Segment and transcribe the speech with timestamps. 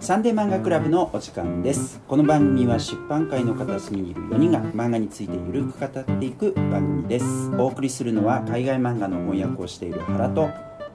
[0.00, 2.00] サンデー漫画クラブのお時間です。
[2.08, 7.26] この番組は出版界の片隅にいる4人が漫画についてゆるく語っていく番組です。
[7.58, 10.48] お送りするのは海外漫画の翻訳をしている原と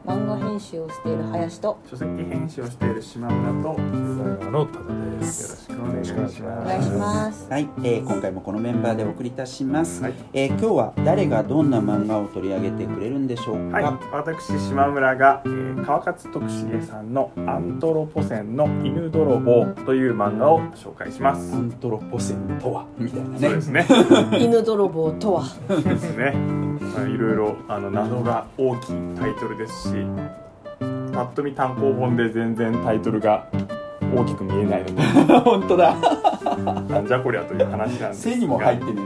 [0.06, 5.64] 漫画編集をしている林と書籍編集をしている島村とよデザイナーの多田でろす。
[5.64, 6.42] しくお願いします。
[6.44, 10.14] お願いしますはい、えー今回もこのメンバーでお送りいたします、はい。
[10.34, 21.54] えー今日は誰がどんな漫画を取り上げてくれるんでしょうか、はい、私島村が、えー川勝徳重さんの「アントロポセンの犬泥棒」という漫画を紹介します。
[21.56, 22.86] アントロポセンとは？
[22.98, 23.40] みたいなね。
[23.40, 23.86] そうですね。
[24.40, 25.44] 犬泥棒とは。
[25.84, 26.34] ですね、
[26.96, 29.95] まあ、いろいろあの謎が大きいタイトルですし
[31.14, 33.48] ぱっと見単行本で全然タイトルが
[34.14, 35.02] 大きく見えないのに
[35.42, 35.96] 本当だ。
[36.88, 38.34] なんじゃこりゃという話なんですが。
[38.34, 38.98] 背にも入ってる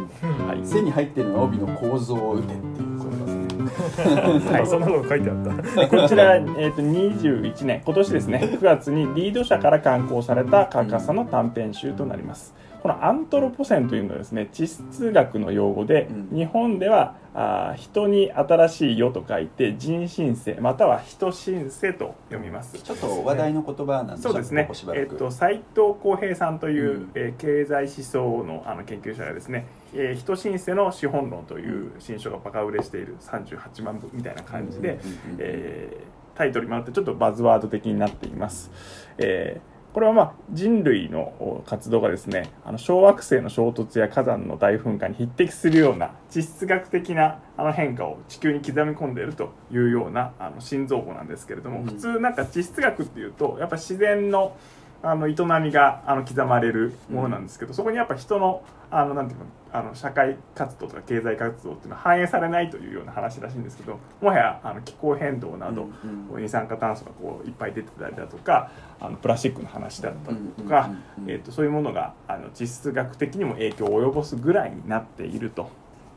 [0.47, 0.65] はい。
[0.65, 4.51] 背に入ってるのは帯の構造を打てっていうことですね。
[4.51, 4.67] はい。
[4.67, 5.37] そんなこと書いてあっ
[5.77, 5.87] た。
[5.87, 7.81] こちら、えー、と21年。
[7.85, 8.39] 今年ですね。
[8.43, 16.37] 9月にリード社から刊行されたカーカサの短編集となりますこのアントロポセンというのはですね地質学の用語で、うん。
[16.37, 22.81] 日本ではあー人に新しい世と書いて人新世または人新世と読みます。
[22.81, 24.65] ちょっと話題の言葉なんでそうですね。
[24.65, 27.11] ここえっと斉藤浩平さんという、うん。
[27.15, 34.99] えー経済思想のあの研究者がですね「えー人新世の資本論」という新書がバカ売れしている38万部みたいな感じで、
[35.37, 38.71] えータイトルにもあってちょっとバズワード的になっています、
[39.17, 51.85] えーこれはまあ人類のお活動がですねあの小惑星の衝突や火山の大噴火に匹敵するような地質学的なあの変化を地球に刻み込んでいるというようなあの心臓語なんですけれども、うん。
[51.87, 54.55] 普通なんか地質学っていうとやっぱ自然の
[55.01, 75.69] あの営みがあの刻まれるものなんですけど、そこにやっぱ人のあのなんていうのあの社会活動とか経済活動っていうのは反映されないというような話らしいんですけどもはやあの気候変動など、うんうん二酸化炭素がこういっぱい出てたりだとかあのプラスチックの話だったりとか、うんうんうんうんえー、とそういうものがあの地質学的にも影響を及ぼすぐらいになっていると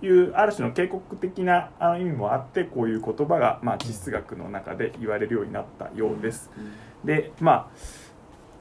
[0.02, 6.50] いうある種の警告的なあの意味もあってこういう言葉が、まあ、地質学の中で言われるようになったようです。
[7.04, 8.01] でまあ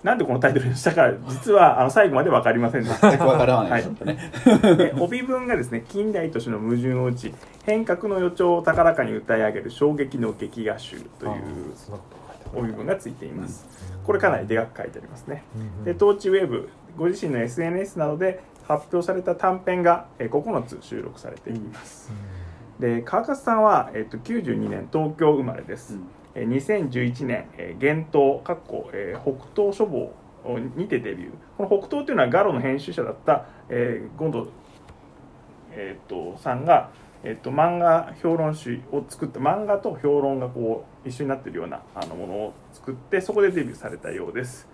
[0.03, 3.09] なんでこのタイトルにしたか実はあの最後まで分かりませんでした。
[3.11, 3.83] 全くわからないはい。
[3.83, 4.31] ちょっとね、
[4.77, 7.33] で帯文がですね近代都市の矛盾を打ち
[7.65, 11.33] 変革の予兆を高らかに歌い上げる衝撃の劇画集という
[12.55, 13.67] 帯文がついています。
[14.03, 15.43] これかなりでかく書いてありますね。
[15.55, 22.11] うんでトーチウェブご自身の SNS などで発表された短編がえー9つ収録されています。
[22.79, 28.89] で川勝さんは、えっと92年東京生まれです、えー2011年、えー、幻冬かっこ、
[29.23, 30.13] 北東書房
[30.75, 34.47] にてデビューこの北東というのはガロの編集者だった、えー、ゴンド、
[35.71, 36.89] えー、とさんが、
[37.23, 44.67] えー、と漫画評論誌を作った漫画と評論がこう一緒になっているようなあのものを作ってそこでデビューされたようです。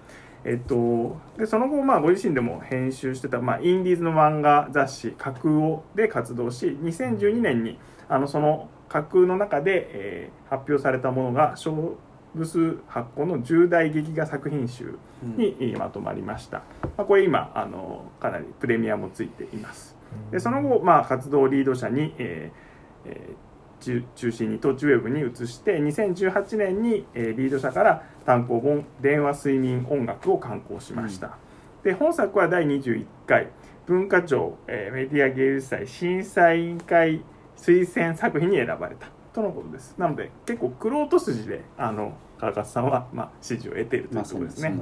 [0.45, 11.97] えっと、でその後、まあ、ご自身でも編集してた、まあ、インディーズの漫画雑誌「架空を」で活動し2012年にあのその架空の中で、えー発表されたものが小
[12.33, 16.59] 部数発行の重大劇画作品集に、えーまとまりました、
[16.95, 19.97] まあ、これ今あのかなりプレミアもついています。
[20.31, 23.47] でその後、まあ、活動リード者に、えーえー
[23.79, 31.37] 中中心にトーチウェブに移して2018年に、えーリード社から単行本「電話睡眠音楽」を刊行しました、
[31.83, 33.49] で本作は第21回
[33.85, 37.21] 文化庁、えーメディア芸術祭審査委員会
[37.57, 39.07] 推薦作品に選ばれた。
[39.33, 39.95] とのことです。
[39.97, 44.75] なので結構玄人筋であの川勝さんは、まあ、支持を得ているといまあうところですね、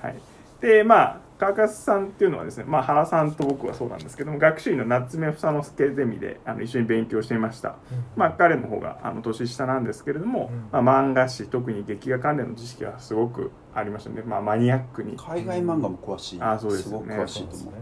[0.00, 0.16] はい、
[0.60, 7.76] でまあ川勝さんっていうのはですね、まあ、原さんと僕はそうなんですけども学習院の夏目房之助ゼミであの一緒に勉強していました、
[8.14, 15.16] まあ、彼の方があの年下なんですけれども、まあ、漫画史特に劇画関連の知識がすごくありましたので、まあ、マニアックに。
[15.16, 16.98] 海外漫画も詳しい、あそうですね。
[16.98, 17.74] ごく詳しいと思う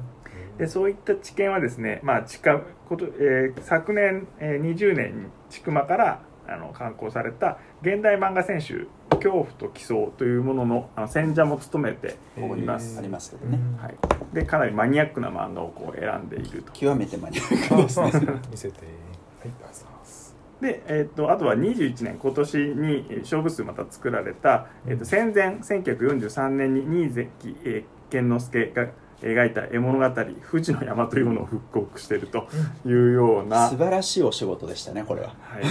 [0.58, 13.94] でそういった知見はですね、まあ、近ことえー昨年、えー20年に千曲からあの刊行された現代漫画選集「恐怖と奇想」というもののあの選者も務めています、ありますけどね、はい、
[14.32, 16.72] でかなりマニアックな漫画をこう選んでいると。
[16.72, 18.10] 極めてマニアックですね。
[18.50, 18.78] 見せて。
[18.78, 18.88] はい
[19.40, 20.37] ありがとうございます。
[20.60, 28.88] で、えー、とあとは21年今年にえー勝負数また作られた、えー、と戦前1943年に新関、えー、健之助が
[29.23, 30.15] 描いた絵物語
[30.50, 32.47] 「富士の山」というものを復刻していると
[32.87, 35.29] いうような、素晴らしいお仕事でしたねこれは。
[35.41, 35.62] はい、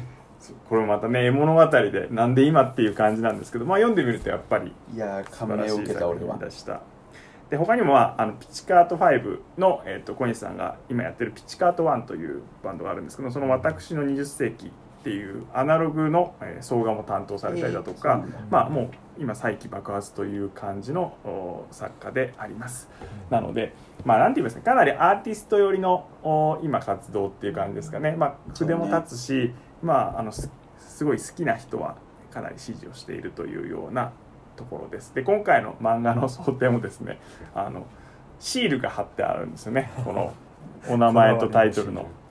[0.68, 6.36] これまたね絵物語でなんで今っていう感じなんですけど、まあ、読んでみるとやっぱりいや感銘を受けた俺は。
[6.36, 6.80] 品でした
[7.50, 14.72] で他にも、まあ、あのピチカート5の、えー、と小西さんが今やってるピチカート1というバンドがあるんですけどその私の20世紀
[15.06, 22.88] っていうアナログの、えー総画も担当されたりだとか、まあもう今再起爆発という感じのお作家であります。
[23.30, 23.72] なので
[24.04, 28.16] まあなんて言いますかかなりアーティスト寄りのお今活動っていう感じですかね。
[28.18, 30.50] まあ筆も立つし、まああのす
[30.80, 31.94] すごい好きな人は
[32.32, 34.10] かなり支持をしているというような
[34.56, 35.14] ところです。
[35.14, 37.20] で今回の漫画の想定もですね
[37.54, 37.86] あの
[38.40, 39.88] シールが貼ってあるんですよね。
[40.04, 40.32] この
[40.88, 42.06] お名前とタイトルの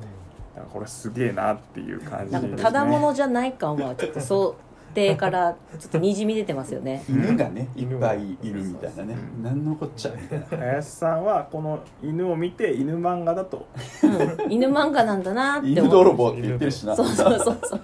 [0.55, 2.49] だからこれすげえなっていう感じですね。
[2.49, 4.55] なんかただものじゃない感はちょっと想
[4.93, 7.03] 定からちょっとにじみ出てますよね。
[7.09, 9.17] 犬がねいっ犬がぱいいるみたいなね。
[9.37, 9.43] うん。
[9.43, 10.45] 何のこっちゃみたいな。
[10.45, 13.67] 林さんはこの犬を見て犬漫画だと。
[14.03, 14.51] うん。
[14.51, 15.93] 犬漫画なんだなって犬思う。
[15.93, 16.95] 泥棒って言ってるしな。
[16.95, 17.81] そうそうそうそう。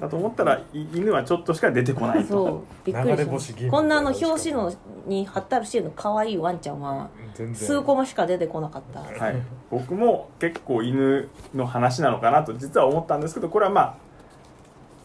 [0.00, 2.46] だと思ったらい犬はちょっとしか出てこないそう。
[2.46, 4.72] とびっくり流れしまし星銀たこんなあの表紙の
[5.06, 7.54] に貼ってあるシールの可愛いワンちゃんは全然。
[7.54, 9.00] 数コマしか出てこなかった。
[9.00, 14.09] はい、僕も結構犬の話なのかなと実は思ったんですけどこれはまあ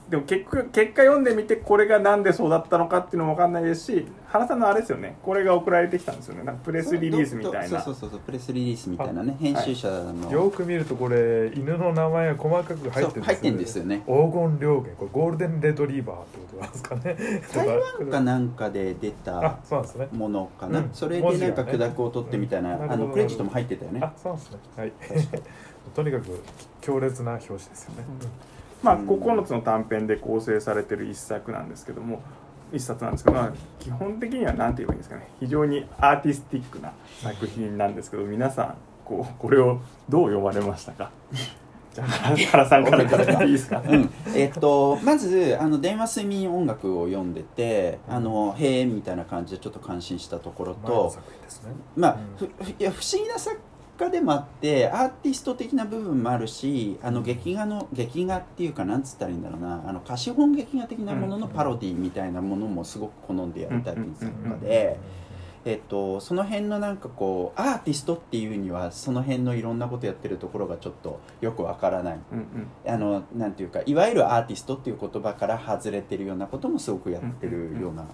[0.09, 5.17] でも結局結果読んでみてこれがなんでそうだったのかっていうのも分かんないですし原さんのあれですよね。
[5.23, 6.43] これが送られてきたんですよね。
[6.43, 7.81] なんかプレスリリースみたいな。
[7.81, 9.37] そうそうそうそうプレスリリースみたいなね。
[9.39, 10.29] 編集者の。
[10.29, 14.03] よく見るとこれ犬の名前が細かく入ってるんですそう入ってんですよね。
[14.05, 17.17] 黄金両毛これゴールデンレトリーバーってことなんですかね。
[17.53, 20.09] 台湾かななんかで出あたそうなんですね。
[20.11, 20.89] ものかな、うん。
[20.93, 22.87] それでなんか許諾を取ってみたいな,、うん。
[22.87, 24.01] なあのクレジットも入ってたよね。
[24.03, 24.57] あそうですね。
[24.75, 24.91] はい。
[25.95, 26.41] とにかく
[26.81, 28.05] 強烈な表紙ですよね、
[28.85, 32.21] まあ、9つの短編で構成されてる一作なんですけども
[32.71, 35.27] 一冊なんですけど、まあ、基本的には何て言えばいいんですかね。
[35.39, 39.79] 非常にアーティスティックな作品なんですけど皆さんこうこれを
[40.09, 41.11] どう読まれましたか？
[41.93, 51.15] じゃあ原さんからからいいですか、うん、えっとまずあの電話睡眠音楽を読んでてあのへえみたいな感じでちょっと感心したところと
[51.95, 52.47] まあ、うん。
[52.47, 53.57] ふいや不思議な作
[53.97, 64.99] 家でもあってアーティスト的な部分もあるしあの劇画の劇画っていうかなんつったらいいんだろうなあの貸本劇画的なもののパロディみたいなものもすごく好んでやるタイプの作家で。
[65.65, 72.19] えっと、その辺のなんかこうアーティストっていうにはその辺のいろんなことやってるところがちょっとよくわからない。
[72.31, 72.93] うんうん。
[72.93, 78.05] あのなんていうかいわゆるアーティストっていう言葉から外れてるようなこともすごくやってるような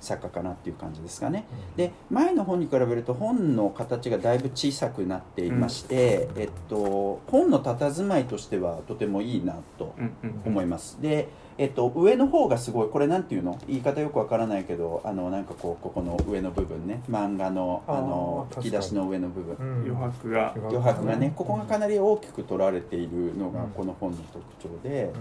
[0.00, 1.44] 作家かなっていう感じですかね。
[1.76, 11.00] で前の本に比べると本の形がだいぶ小さくなっていまして、えっと、本の佇まいとしてはとてもいいなとうんうん思います。
[11.00, 13.58] でえっと、上の方がすごいこれなんていうの？
[13.68, 17.02] 言い方よくわからないけどあのなんかこうここの上の部分ね。
[17.10, 19.56] 漫画のあの吹き出しの上の部分。
[19.56, 19.90] うん。
[19.90, 20.54] 余白が。
[20.56, 23.70] 余白がねここがかなり大きく取られているのがうん。
[23.72, 25.12] この本の特徴で、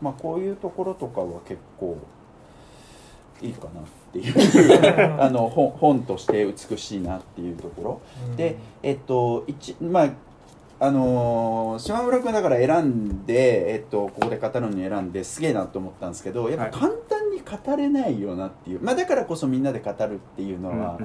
[0.00, 1.96] うまあ、こういうところとかは結構
[3.40, 3.80] いいかな
[4.18, 5.16] っていう。
[5.20, 8.00] あの本本として美しいなっていうところ。
[8.32, 8.36] ん。
[8.36, 10.10] でえっと一まあ
[10.78, 20.98] あのー島村君だから選んで、えっと、ここで語るのに選んですげえなと思ったんですけどやっぱ簡単に語れないよなっていう、まあ、だからこそみんなで語るっていうのは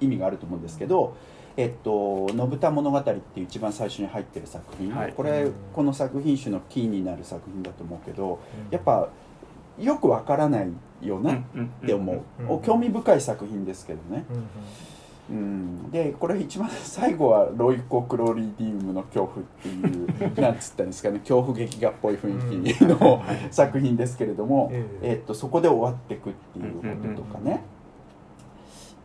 [0.00, 1.14] 意味があると思うんですけど
[1.56, 5.12] 「えっと、のぶた物語」っていう一番最初に入ってる作品、はい。
[5.14, 8.70] これうんこの作品集のキーになる作品だと思うけどうん。
[8.70, 9.08] やっぱ
[9.78, 10.68] よくわからない
[11.02, 14.24] よなっうんて思う、興味深い作品ですけどね。
[15.30, 21.18] うんでこれ一番最後はロイコ・クロリディウムの恐怖っていうなんつったんですかね。
[21.20, 25.10] 恐怖劇画っぽい雰囲気の作品ですけれども、ええ。
[25.10, 27.62] えっとそこで終わっていくっていうこととかね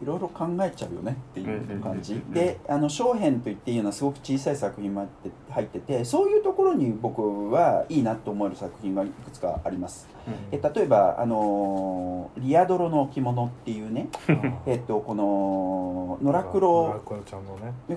[0.04, 2.14] いろいろ考えちゃうよねっていう感じ。
[2.14, 10.08] うんであの小編といっていいようなすごく小さい作品もあって入っててそういうところに僕はいいなと思える作品がいくつかあります。
[10.52, 14.10] え例えばあのーリアドロの置物」っていうね
[14.66, 17.02] えっとこの野良野黒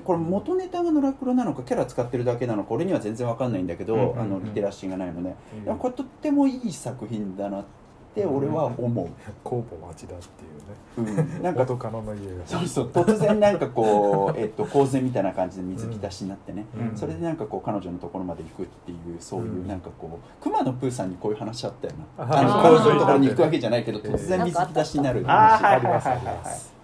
[0.04, 5.64] これ元ネタが野良黒なのかキャラ使ってるだけなのか俺には全然わかんないんだけど、あのリテラシーがないので、うん。
[5.64, 7.86] いやこれとってもいい作品だなって
[8.25, 9.08] 俺は思う、
[9.44, 11.26] コーポ町田っていうね。
[11.37, 12.46] うん、なんか元カノの家が。
[12.46, 12.88] そうそう。
[12.88, 16.96] 突然なんかこう、 えっと、洪水みたいな感じで水浸しになってね、うん。
[16.96, 19.66] それでなんかこう彼女のところまで行くっていうそういううん。
[19.68, 22.25] なんかこう熊野プーさんにこういう話あったよな。
[22.25, 26.08] ああのー彼女のところに行くわけじゃないけどえー突然水浸しになるあ話あります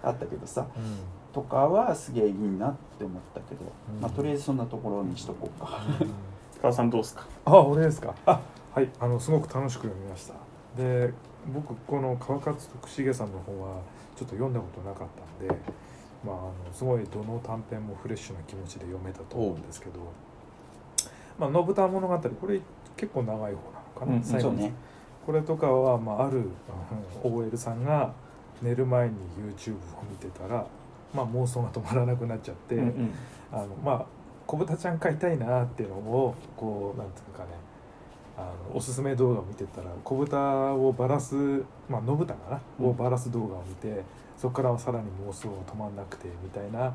[0.03, 0.61] あったけどさ。
[0.75, 0.83] うん。
[1.33, 3.61] とかはすげえいいなって思ったけど、
[3.95, 4.01] うん。
[4.01, 5.79] まあ、とりあえずそんなところにしとこうか。
[6.61, 7.25] 川さんどうですか？
[7.45, 8.13] あ俺ですか？
[8.27, 8.39] あ
[8.75, 8.89] はい。
[8.99, 10.35] あのすごく楽しく読みました
[10.77, 11.13] で
[11.53, 13.81] 僕この川勝徳重さんの方は
[14.15, 15.07] ちょっと読んだことなかっ
[15.39, 15.53] たんで
[16.25, 19.99] まああのすごいどの短編もフレッシュな気持ちで読めたと思うんですけど
[21.37, 22.61] 「まあ、のぶた物語」これ
[22.95, 23.55] 結構長い方なの
[23.99, 24.73] かな、うん最後にね。
[25.25, 26.49] これとかは、まあ、ある
[27.23, 28.11] OL さんが
[28.61, 29.15] 寝る前に
[29.55, 29.77] YouTube を
[30.09, 30.67] 見てたら、
[31.13, 33.11] まあ、妄想が止まらなくなっちゃって、うん
[33.51, 34.05] あのまあ
[34.45, 37.51] 小豚ちゃん飼いたいなっていうのをこうなんていうかね
[38.37, 41.35] あのおすすめ動画を見てたら子豚をバラす
[41.87, 44.03] まあ野豚かな、をバラす動画を見て
[44.37, 46.93] そこからさらに妄想が止まんなくてみたいな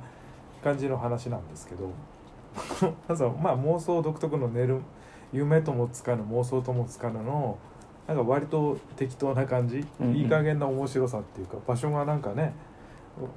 [0.62, 1.90] 感じの話なんですけど
[3.08, 4.80] まずはまあ妄想独特の寝る
[5.32, 7.58] 夢ともつかぬ妄想ともつかぬの
[8.06, 10.16] なんか割と適当な感じ、うんうん。
[10.16, 12.54] いい加減な面白さっていうか場所がなんかね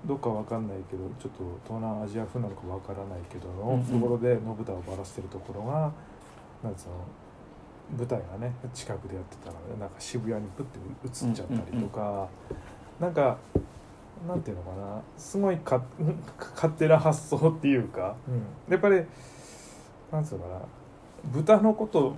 [0.05, 5.91] どっかわかんないけどちょっと東南アジア風なのかわからないけどの、ところで野豚をばらしてるところが
[6.63, 6.93] なんつうの
[7.97, 12.27] 舞台がね近くでやってたらねなんか渋谷にプッて映っちゃったりとか、
[12.99, 13.37] なんか
[14.27, 15.81] なんていうのかなすごいか
[16.55, 18.15] 勝手な発想っていうか、
[18.69, 19.03] やっぱり
[20.11, 20.59] なんつうのかな
[21.31, 22.15] 豚のこと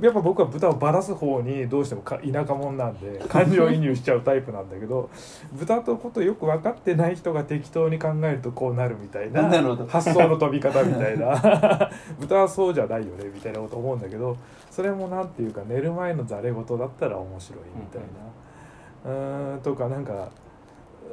[0.00, 5.08] やっぱ僕は豚をばらす方にどうしてもか田舎者なんで 感情移入しちゃうタイプなんだけど
[5.52, 9.42] 豚とことよく分かってない人が適当に考えるとこうなるみたいな
[9.88, 11.90] 発想の飛び方みたいな。
[12.20, 14.36] 豚はそうじゃないよねみたいなこと思うんだけど
[14.72, 18.00] それもなんていうか寝る前のざれ言だったら面白いみたい
[19.04, 19.12] な。
[19.12, 20.30] うーんとかなんか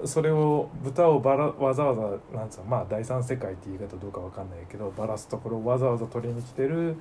[0.06, 6.96] それを豚をばらわざわざなんつうのまあ第三世界って言い方どうかわかんないけどばらすところをわざわざ取りに来てる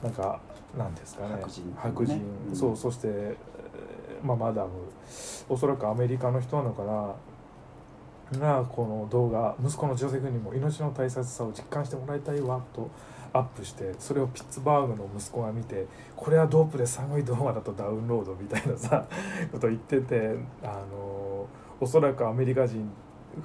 [0.00, 0.40] なんか
[0.78, 1.34] なんですかね。
[1.40, 1.72] 白人ね。
[1.76, 2.20] 白人。
[2.50, 2.56] うん。
[2.56, 4.70] そうそして、えーまあ、マダム。
[5.48, 7.14] おそらくアメリカの人なのかな
[8.32, 12.90] がこの動画息子のジョセフにも命の大切さを実感してもらいたいわと
[13.32, 19.06] アップしてそれをピッツバーグの息子が見てこれはドープで寒い動画だとダウンロードみたいなさ
[19.52, 21.46] こと言っててあの
[21.80, 22.88] おそらくアメリカ人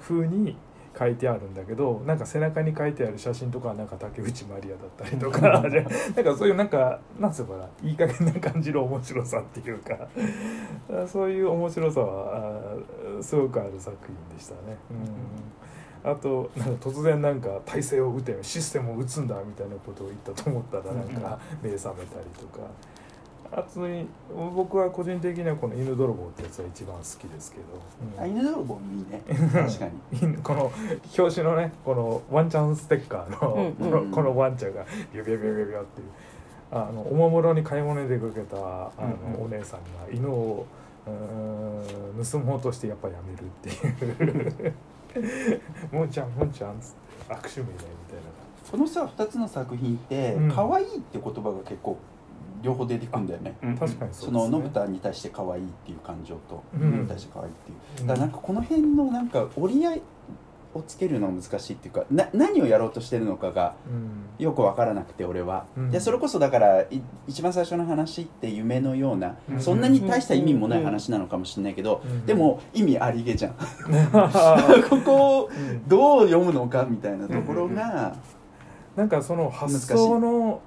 [0.01, 0.57] 風に
[0.97, 9.97] 書いてあるんだけどなんか背中に書いてある写真とかはなんか竹内まりやだったりとかじゃなんかそういうなんかなんつうのかないい加減な感じの面白さっていうか
[11.07, 12.61] そういう面白さは
[13.19, 14.77] あすごくある作品でしたね。
[14.91, 14.97] うん
[16.03, 22.65] あとなんか突然なんか体制を打てシステムを打つんだみたいなことを言ったと思ったらなんか目覚めたりとか。
[23.53, 24.07] あとに
[24.55, 27.63] 僕は個人的にはこの犬泥棒ってやつが一番好きですけど、
[28.17, 28.23] うん。
[28.23, 29.21] あ犬泥棒いいね。
[29.51, 29.85] 確か
[30.25, 30.37] に。
[30.37, 30.71] この
[31.17, 36.07] 表紙のねこのワンちゃんステッカーの、うんこのこのワンちゃんがビュビュビュビュビュっていう
[36.71, 40.65] あのおもむろに買い物に出かけたあの、うんうんお姉さんが犬を
[41.05, 44.73] うーん盗もうとしてやっぱやめるっていう
[45.91, 46.93] 「もんちゃんもんちゃん」っつっ
[47.27, 48.21] て握手名ねみたい
[48.71, 51.97] このさ2つの作品ってうん可愛いって言葉が結構
[52.61, 53.55] 両方出てくるんだよね。
[53.63, 54.31] うんな確かにそね。
[54.33, 56.81] の野豚に対して可愛いっていう感情とうん。
[56.89, 58.07] 犬に対して可愛いっていう。
[58.07, 60.01] だからなんかこの辺のなんか折り合い
[60.73, 63.89] をつけるのが難しいっていうかな何をやろうとしてるのかがう
[64.41, 64.43] ん。
[64.45, 65.91] よく分からなくて俺は、うん。
[65.91, 69.59] でそれこそだからい一番最初の話って夢のような、うん。
[69.61, 72.25] そんなに大した意味もない話なのかもしれないけど、うん。
[72.25, 73.51] でも意味ありげじゃん。
[73.51, 74.07] うん。
[74.89, 75.87] ここをうん。
[75.89, 78.15] どう読むのかみたいなところが、
[78.95, 80.61] なんかその発想の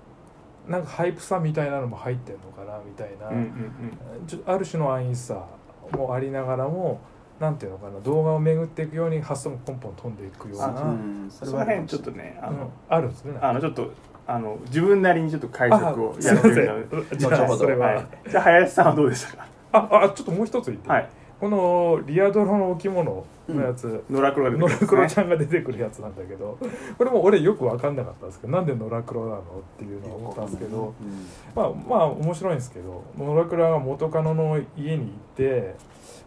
[0.68, 5.46] なんかハイプさみたいなのも入ってんのかなみたいな、うんうんちょある種の安易さ
[5.92, 7.00] もありながらも
[7.38, 10.88] なんていうのかな動画を巡っていくように発想もポンポン飛んでいくような、あうん
[11.24, 13.38] うんその辺ちょっとねあの、あるんですね。
[13.40, 13.90] あのちょっと
[14.26, 19.46] あの自分なりにちょっと解釈をやってみたのでそれは、はい、じゃあ林さんはどうでしたか？
[19.72, 21.08] ああちょっともう一つ言ってはい
[21.44, 24.86] このリアドロの置物のやつ、野良黒が出てノラくるね。
[24.86, 26.56] クロちゃんが出てくるやつなんだけど。
[26.96, 29.42] これも俺よく分かんなかったんですけどなんでノラクロなのっ
[29.76, 31.26] ていうのを思ったんですけど、うん。
[31.54, 35.74] まあまあ面白いんですけど野良倉が元カノの家に行って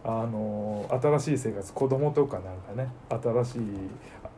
[0.04, 3.60] あの新しい生活子供とかなんかね新しい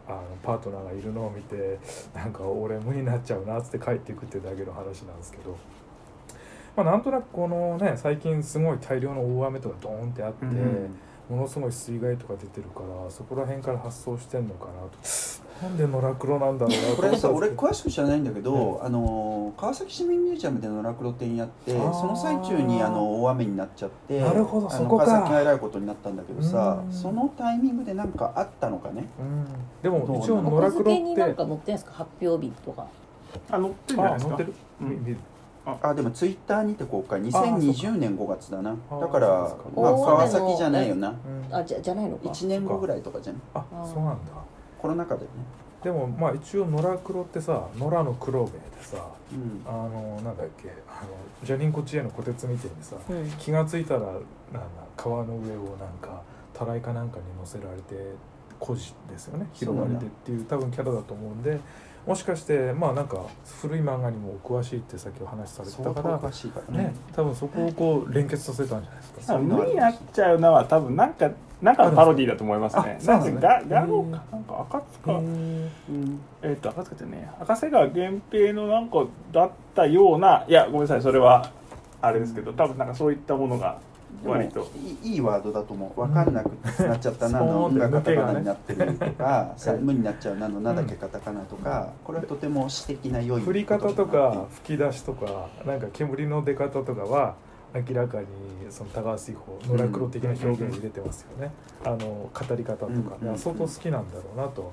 [0.09, 1.79] あのパートナーがいるのを見て
[2.15, 5.59] なんか俺無になっちゃうなっつって帰っていくってだけの話なんですけど。
[6.77, 10.97] まあ、なんとなくこのね最近すごい大量の大雨とかドーンってあって、うん
[11.31, 14.99] ものすごい水害とか出てるからそこら辺から発想してんのかなと。
[15.63, 25.07] なんで野良黒なんだろうなと これさ俺詳しく知らないんだけど、あの川崎市民ミュージアムで野良黒展やってその最中にあの大雨になっちゃってなるほどあのそこか。
[25.07, 26.93] 川崎がえらいことになったんだけどさうん。
[26.93, 29.05] そのタイミングで何かあったのかね？
[29.21, 29.47] うん、
[29.85, 31.93] でも一応野良黒っ付けになんてか載ってんですか？
[31.93, 32.87] 発表日とか。
[33.53, 34.27] あ乗ってるんじゃないですか？
[34.27, 35.17] あ乗ってる、うん
[35.83, 37.21] あでもツイッターにて公開。
[37.23, 37.39] そうか。
[37.41, 38.75] 2020年5月だな。
[38.91, 41.09] だから川崎じゃないよな。
[41.09, 42.29] うんあじゃじゃないのか。
[42.29, 43.87] 1年後ぐらいとかじゃんああー。
[43.87, 44.33] そうなんだ。
[44.79, 45.29] コロナ禍でね。
[45.83, 49.63] でもまあ一応野良黒ってさ野良の黒兵衛でさうん。
[49.67, 51.09] あのなんだっけあの
[51.45, 53.31] ジャリンコ知恵の虎鉄みたいにさうん。
[53.39, 54.21] 気がついたらなんだ
[54.97, 56.23] 川の上をなんか
[56.55, 58.15] たらいかなんかに乗せられて
[58.59, 59.47] 孤児ですよね。
[59.55, 61.59] 広がりでっていう多分キャラだと思うんで
[62.07, 63.27] もしかしてまあなんか
[63.61, 66.85] 古い漫画にもお詳しいってさっきお話しされてたから相当おかしいからね。
[66.85, 69.35] ね多分そこをこう連結させたんじゃないですか。
[69.35, 71.31] あ無になっちゃうのは多分なんか
[71.61, 72.99] なんかのパロディだと思いますね。
[73.05, 73.41] なんですね。
[73.41, 75.21] ガガロかなんか赤塚。
[76.43, 81.51] えっ、と赤塚じゃねえ赤瀬川源平のなんかだったようないやごめんなさいそれは
[82.01, 83.79] あれですけど多分なんかそういったものが
[84.25, 84.71] 割と。
[85.03, 86.01] いいいいワードだと思う。
[86.01, 86.49] 分かんなく
[86.83, 87.47] なっちゃったなうん。
[87.49, 91.89] の「ん」がカタカナになってるとか「さはい無になっちゃうな」の「な」だけカタカナとか。
[92.05, 97.35] これはとても詩的な良い振り方とか吹き出しとかなんか煙の出方とかは
[97.75, 98.27] 明らかに
[98.69, 101.53] その高橋彦野良黒的な表現を入れてますよね、
[101.85, 104.73] あの語り方とか、相当好きなんだろうなと。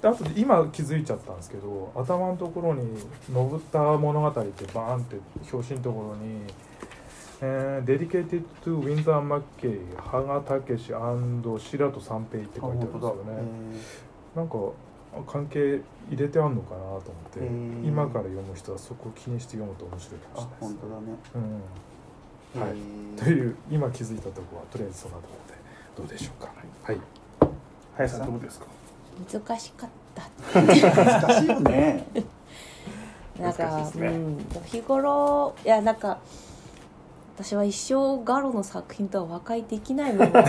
[0.00, 5.16] であと今気づいちゃったんですけど頭のところに「信った物語」ってバーンって
[5.52, 6.42] 表紙のところに
[7.40, 13.22] 「えー、Dedicated to Windsor McKay 羽賀武史白戸三平」って書いてあるんですよね。
[14.34, 14.56] なんか
[15.26, 15.80] 関係
[16.10, 17.02] 入れてあんのかなと思っ
[17.32, 17.40] て、
[17.86, 21.06] 今から読む人はそこを気にして読むと面白いかもしあれないです本当だね。
[22.54, 22.62] うん。
[22.62, 23.24] はい。
[23.24, 25.28] という今気づいたところはとりあえずそんなとこ
[25.96, 26.52] ろでどうでしょうか。
[26.84, 27.00] はい、
[27.96, 28.30] 林さん。
[28.32, 28.66] どうですか？
[29.32, 30.60] 難しかった。
[30.60, 32.06] 難しいよね。
[33.40, 34.08] なんかね。
[34.08, 36.18] うん、日頃いやなんか
[37.38, 40.42] 私は一生ガロの作品とは和解できないまま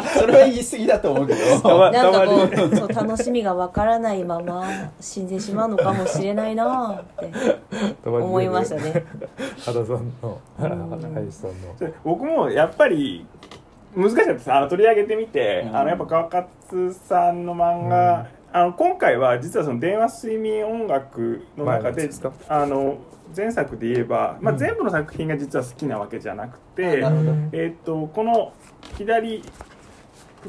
[0.18, 1.90] それは言い過ぎだと思うけど。
[1.92, 4.64] なんかこうそう楽しみがわからないまま
[4.98, 7.30] 死んでしまうのかもしれないなって
[8.08, 9.04] 思いましたね。
[9.62, 11.12] 原さんのうん。
[11.12, 11.76] 林さんの。
[11.78, 13.26] で僕もやっぱり
[13.94, 14.50] 難しかったです。
[14.50, 15.76] あの取り上げてみて、うん。
[15.76, 22.08] あのやっぱ川勝さんの漫画、あの今回は実はその電話睡眠音楽の中で
[22.48, 22.96] あの
[23.36, 24.58] 前作で言えば、まあ、うん。
[24.58, 27.30] 全部の作品が実は好きなわけじゃなくあて、なるほど。
[27.52, 28.52] えーっとこの
[28.96, 29.42] 左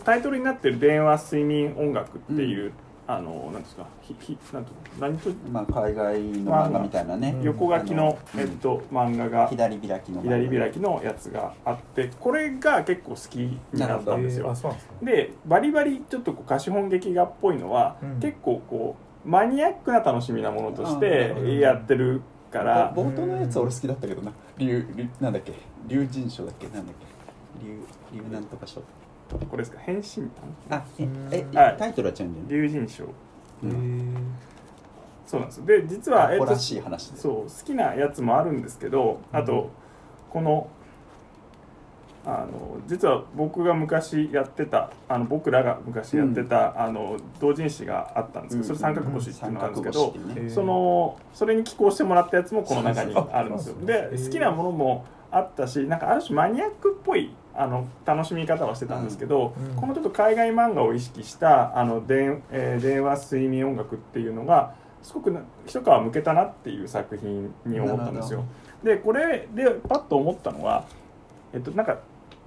[0.05, 2.71] タイトルになってる「電話睡眠音楽」っていう、
[3.07, 7.33] あのなんですかひひなんと何とまあ海外の漫画みたいなね。
[7.37, 14.49] うん横書きの、えっと、漫画が左開きの左開きのやつがあってこれが結構好きになったんですよ。
[14.49, 18.19] ですねでバリバリちょっとこう貸本劇画っぽいのは、うん。
[18.19, 22.21] 結構こうマニアックな楽しみなものとしてやってる
[22.59, 22.93] から。
[22.93, 24.31] 冒頭のやつ俺好きだったけどな。
[24.57, 25.53] 竜竜なんだっけ？
[25.87, 26.67] 竜神賞だっけ？
[26.67, 27.65] なんだっけ？
[27.65, 27.79] 竜
[28.13, 28.87] 竜なんとか賞こ
[29.53, 29.79] れですか？
[29.79, 30.29] 変身
[30.69, 31.29] あえうん。
[31.31, 31.75] えはい。
[31.77, 34.15] タイトルは違うんじゃない竜神賞へー。
[35.25, 37.17] そうなんですで実は、アホらしい話で。
[37.17, 39.69] そう好きなやつもあるんですけどあと
[40.29, 40.69] この
[42.27, 53.75] あの実は僕が昔やってたあの僕らが昔やってた、あの同人誌があったんですけど、それ三角星っていうのがあるんですけど、ねえーそのそれに寄稿してもらったやつもこの中にあるんですよ。
[53.85, 59.75] で好きなものもあったしなんかある種マニアックっぽいあの楽しみ方はしてたんですけど、うん。
[59.79, 68.43] このちょっと海外漫画を意識したあの電,、えー電話睡眠音楽っていうのがすごくな一皮向けたなっていう作品に思ったんですよ。
[68.83, 70.83] でこれでパッと思ったのは、
[71.53, 71.99] えっと、なんか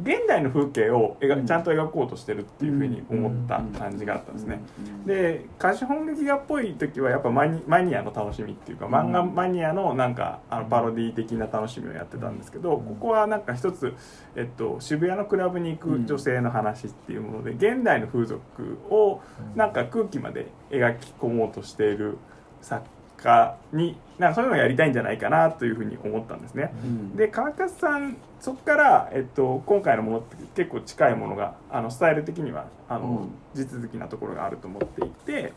[0.03, 1.47] 現代の風景を描うん。
[1.47, 4.61] ちゃんと描こうとしてるっていうふうに思った感じがあったんですね。
[4.79, 5.07] うん。
[5.07, 8.95] で貸本劇画っぽい時はやっぱマニマニアの楽しみっていうかうん。
[8.95, 12.85] 漫画マニアのなんかあのパロディ的な楽しみをやってたんですけど、うん。
[12.85, 13.95] ここはなんか一つ、
[14.37, 19.21] えっと、渋谷のクラブに行く女性の話っていうもので、現代の風俗を
[19.55, 22.19] なんか空気まで描き込もうとしている
[22.63, 22.85] 作
[23.22, 26.72] 家になんかそういうのをやりたいんじゃないかなというふうに思ったんですね。
[26.83, 27.16] うん。
[27.16, 33.64] で川勝さんそこから、えっと、今回のものって結構近いものがあのスタイル的にはあの、うん。
[33.64, 35.52] 地続きなところがあると思っていて。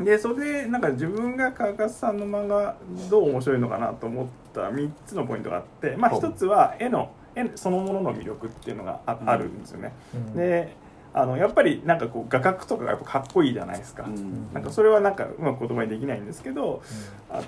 [0.00, 2.76] でそれでなんか自分が川勝さんの漫画
[3.10, 6.20] どう面白いのかなと思った3つのポイントがあって、まあ、ほう。
[6.20, 9.92] 1つは絵の絵そのものの魅力っていうのがあ,、るんですよね。
[10.14, 10.34] うん。
[10.34, 10.74] で
[11.14, 14.04] あのやっぱりなんかこう画角とかがやっぱかっこいいじゃないですか。
[14.04, 14.52] うん。
[14.52, 16.82] なんかそれはなんかうまく言葉にできないんですけど、
[17.30, 17.42] あ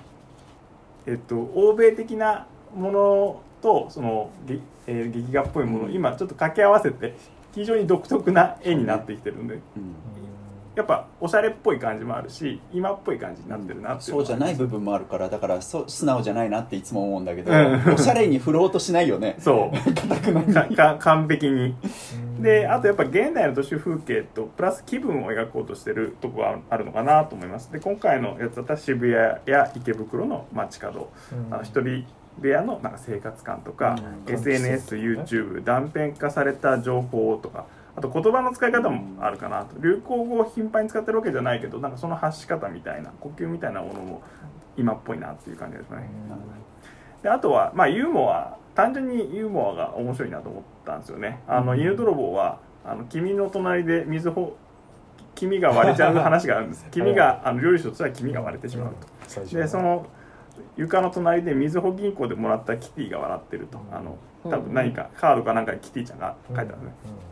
[1.07, 7.15] えっと、欧米的なものとその、げえー劇画っぽいものを今ちょっと掛け合わせて
[7.55, 9.55] 非常に独特な絵になってきてるんで。
[9.55, 9.61] うん
[10.75, 17.95] やっぱおしゃれっぽい感じもあるし今っぽい感じになってるなっていうそうじゃない部分もあるからだからそう素直じゃないなっていつも思うんだけどうん。
[17.95, 19.37] おしゃれに振ろうとしないよね。
[19.39, 19.95] そう。
[20.53, 21.77] かか完璧に。
[22.41, 27.71] であとやっぱ現代の都市風景とプラス気分を描こうとしてるとこがあるのかなと思います。
[27.73, 29.15] で今回のやつだったら渋谷
[29.47, 31.11] や池袋の街角。
[31.51, 32.05] あの一人
[32.39, 34.35] 部屋のなんか生活感とか、うん。
[34.35, 39.81] SNSYouTube 断片化された情報とかあと言葉の使い方もあるかなと。
[39.81, 44.23] 流行語を頻繁に使ってるわけじゃないけどなんかその発し方みたいな呼吸みたいなものも
[44.77, 46.09] 今っぽいなっていう感じですね。
[47.23, 51.41] であとは、まあ、ユーモア単純にユーモアが面白いなと思ったんですよね。
[51.47, 51.81] あの、うん。
[51.81, 54.57] 犬泥棒はあの君の隣で水ほ
[55.35, 56.87] 黄身が割れちゃう話があるんです。
[56.91, 58.95] 黄身があの料理酒としては黄身が割れてしまう
[59.27, 60.07] と、でその
[60.77, 63.79] 床の隣でみずほ銀行でもらったキティが笑ってると。
[63.93, 66.77] あの多分何かカードかなんかにキティちゃんが書いてあるね、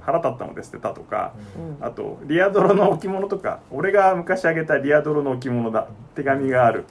[0.00, 1.34] 腹立ったので捨てたとか、
[1.80, 1.86] うん。
[1.86, 3.60] あとリアドロの置物とか。
[3.70, 5.88] 俺が昔あげたリアドロの置物だ。
[6.14, 6.86] 手紙がある。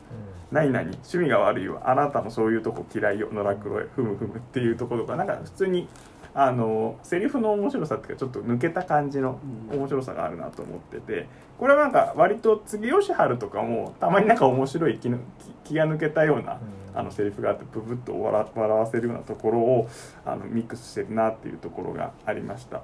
[0.51, 0.81] 何々。
[0.81, 1.89] 趣味が悪いわ。
[1.89, 3.29] あなたのそういうとこ嫌いよ。
[3.31, 5.87] 野良黒へふむふむっていうところとかなんか普通に
[6.33, 9.39] あのセリフの面白さっていうかちょっと抜けた感じの
[9.69, 11.27] 面白さがあるなと思ってて
[11.59, 15.17] これはなんか割と次吉春とかもたまになんか面白い気の
[15.63, 16.59] 気気が抜けたような
[16.93, 19.89] あのセリフがあってブブッと笑笑わせるようなところを
[20.25, 22.81] あのミックスしてるなっていうところがありました。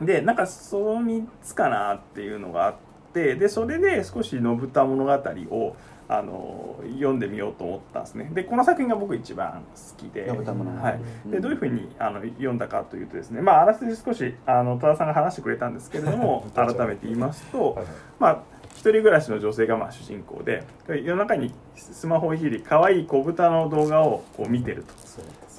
[0.00, 2.74] でなんかその3つかなっていうのがあっ
[3.12, 5.12] てでそれで少し信太物語
[5.50, 5.76] を
[6.12, 8.28] あの読んでみようと思ったんですね。
[8.32, 10.28] でこの作品が僕一番好きで。
[10.28, 11.42] はい、でうん。
[11.42, 17.84] どういうふうにあの読んだかというとですねまああらすじ少しあの多田さんが話してくれたんですけれども 改めて言いますと、はい
[18.18, 18.42] まあ
[18.72, 24.94] 一人暮らしの女性がまあ主人公で夜中にスマホをいじり可愛い子豚の動画をこう見てると、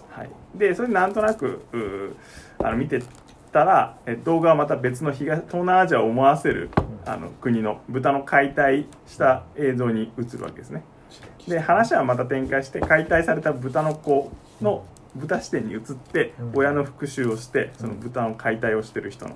[0.09, 1.61] はい、でそれでなんとなく
[2.57, 3.03] あの見て
[3.51, 6.69] たらえ動画はまた別の東東南アジアを思わせる
[7.05, 10.83] あの国の豚の解体した映像に映るわけですね。
[11.47, 14.85] で話はまた展開して解体された豚の子の
[15.15, 16.51] 豚視点に移ってうん。
[16.55, 19.35] 親の復讐をしてその豚の解体をしてる人の。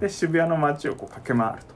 [0.00, 1.74] で渋谷の街をこう駆け回ると。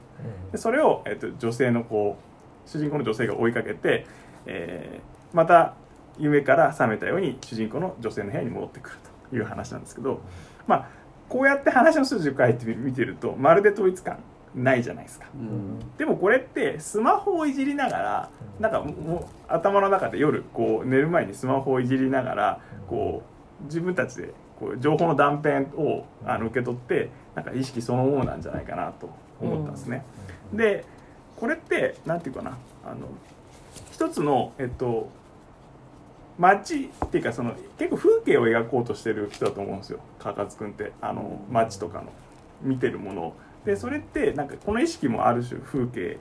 [0.51, 2.17] でそれを、えっと、女性のこ
[2.65, 4.05] う主人公の女性が追いかけて、
[4.45, 5.75] えーまた
[6.17, 8.97] 夢から覚めたように主人公の女性の部屋に戻ってくる
[9.29, 10.21] という話なんですけど
[10.67, 10.89] まあ
[11.31, 14.19] こうやって話の筋を書いて見てるとまるで統一感
[14.53, 15.27] ないじゃないですか。
[15.33, 15.79] うん。
[15.97, 23.23] でもこれってスマホをいじりながらなんかもう頭の中で夜こう寝る前にスマホをいじりながらこ
[23.61, 30.03] う自分たちでこう情報の断片をあの受け取ってなんか意識そのものなんじゃないかなと思ったんですね。
[30.51, 30.83] で
[31.37, 33.07] これってなんていうかなあの
[33.93, 35.07] 一つのえっと
[36.41, 39.99] 街っていうかその結構風景を描こうとしてる人だと思うんですよ。
[40.19, 40.91] 川勝君って。
[40.99, 42.11] あの街とかの。
[42.63, 43.33] 見てるものを。
[43.65, 46.17] でそれってなんかこの意識もある種風景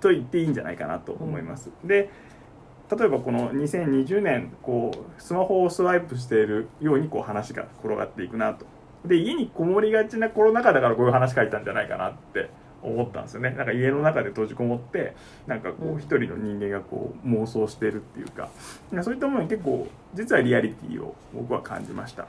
[0.00, 2.10] と言っていいんじゃないかなと思います、で
[2.90, 8.66] 例えばこの2020年こうスマホをスワイプしているようにこう話が転がっていくなと。
[9.04, 12.50] で家にこもりがちなコロナ禍だからこういう話書いたんじゃないかなって
[12.88, 13.50] 思ったんですよね。
[13.50, 15.14] なんか家の中で閉じこもって
[15.46, 18.48] なんかこう一人の人間がこう妄想しているっていうか。
[19.02, 22.26] そういったものに結構実はリアリティを僕は感じました。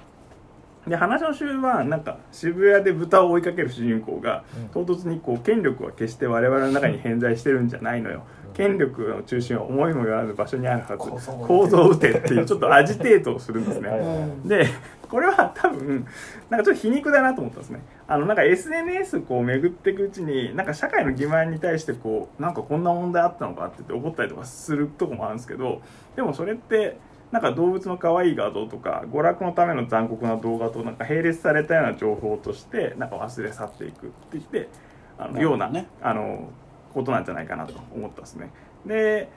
[0.87, 8.23] で話の終盤なんか渋谷で豚を追いかける主人公が唐突にこう権力は決して我々の中に 偏在してるんじゃないのよ。
[8.53, 11.27] 権力の中心は思いもよらぬ場所にあるはず。
[11.45, 14.65] 構造打てっていう ちょっとアジテートをするんですね、で
[15.09, 16.05] これは多分
[16.49, 25.81] なんかちょっと皮肉だなと思ったんですねあのなんか SNS こう巡っていくうちになんか社会の欺瞞に対してこうなんかこんな問題あったのかって言って怒ったりとかするとこもあるんですけど
[26.15, 26.97] でもそれって
[27.31, 34.69] なんか動物の可愛い画像とか娯楽のための残酷な動画となんか並列されたような情報としてなんか忘れ去っていくって言って
[35.17, 36.49] あの、ようなねあの
[36.93, 38.51] ことなんじゃないかなと思ったんですね。
[38.85, 39.29] で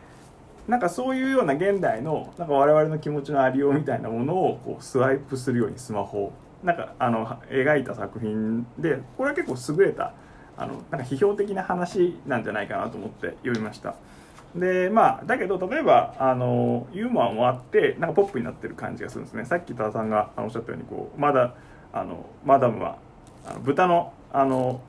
[0.69, 10.13] なんかそういうような現代のなんか我々の気持ちのありようみたいなものをこうスワイプするようにスマホをなんかあの描いた作品でこれは結構優れた
[10.57, 13.95] あのなんか批評的な話なんじゃないかなと思って読みました。
[14.57, 19.45] でまあだけど例えばあのユーモアもあってなんかポップになってる感じがするんですね。
[19.45, 21.55] さっき多田さんがあのおっしゃったようにこうまだ
[21.93, 22.99] あのマダムは
[23.47, 24.81] あの豚のあの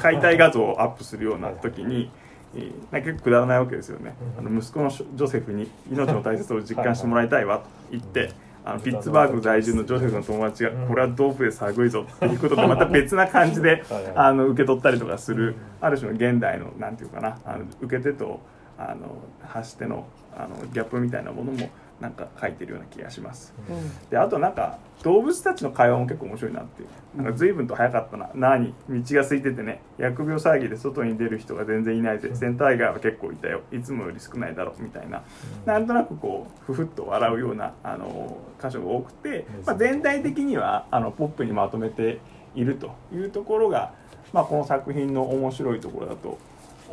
[0.00, 2.10] 解体画像をアップするような時に
[2.54, 8.32] えーなんか結構くだらないわけですよね、あの息子のジョセフに命の大切さを実感してもらいたいわと言って、
[8.64, 10.88] あのピッツバーグ在住のジョセフの友達がうん。
[10.88, 13.82] これはドープで寒いぞっていうことでまた別な感じで
[14.14, 18.40] あの受け取ったりとかするある種の現代のなんていうかなあの受け手と
[18.78, 21.68] あの発してのあのギャップみたいなものも
[22.02, 23.54] なんか書いてるような気がします。
[23.70, 24.10] うん。
[24.10, 26.88] であとなんか動物たちの会話も結構面白いなっていう。
[27.16, 28.30] なんか随分と早かったな。
[28.34, 28.74] 何？
[28.88, 29.80] 道が空いててね。
[29.98, 33.62] 疫病騒ぎで外に出る人が全然いないでセンター街は結構いたよ。
[33.72, 34.82] いつもより少ないだろう。
[34.82, 35.22] みたいな。
[35.64, 42.18] なんとなくこうふふっと笑うようなあの箇所が多くて、まあ、全体的にはあのポップにまとめて
[42.54, 43.94] いるというところが、
[44.32, 46.38] まあ、この作品の面白いところだと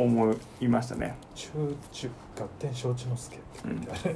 [0.03, 1.15] 思いましたね。
[1.35, 1.49] 中
[1.91, 4.15] 中合点承知の助って書いてある、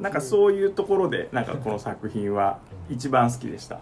[0.00, 2.58] なんかそういうところでなんかこの作品は
[2.88, 3.76] 一番好きでした。
[3.76, 3.78] い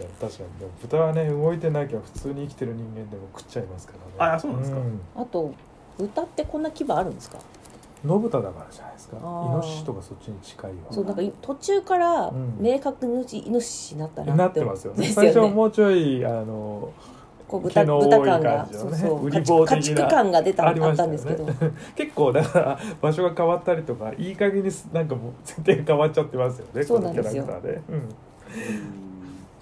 [0.00, 4.32] や確かにでも豚はね動いてなきゃ普通に生きてる人間でも食っちゃいますからね。
[4.34, 4.78] あそうなんですか。
[5.16, 5.52] あと
[5.98, 7.38] 豚ってこんな牙あるんですか？
[8.04, 9.16] 野豚だからじゃないですか。
[9.16, 10.76] イノシシとかそっちに近いわ。
[10.92, 12.56] そうなんかい途中からうん。
[12.60, 15.00] 明確にイノシシになったななってますよね。
[15.00, 16.92] です最初もうちょいあの
[17.48, 18.68] こう豚豚感が。
[18.70, 21.46] そうそう売り棒家的な畜感が出たあねったんですけど。
[21.96, 27.44] 結構だから場所が変わったりとかいい加減にすなんかもう全然変わっちゃってますよねそうなんですよ。
[27.44, 28.14] このキャラクターで、うん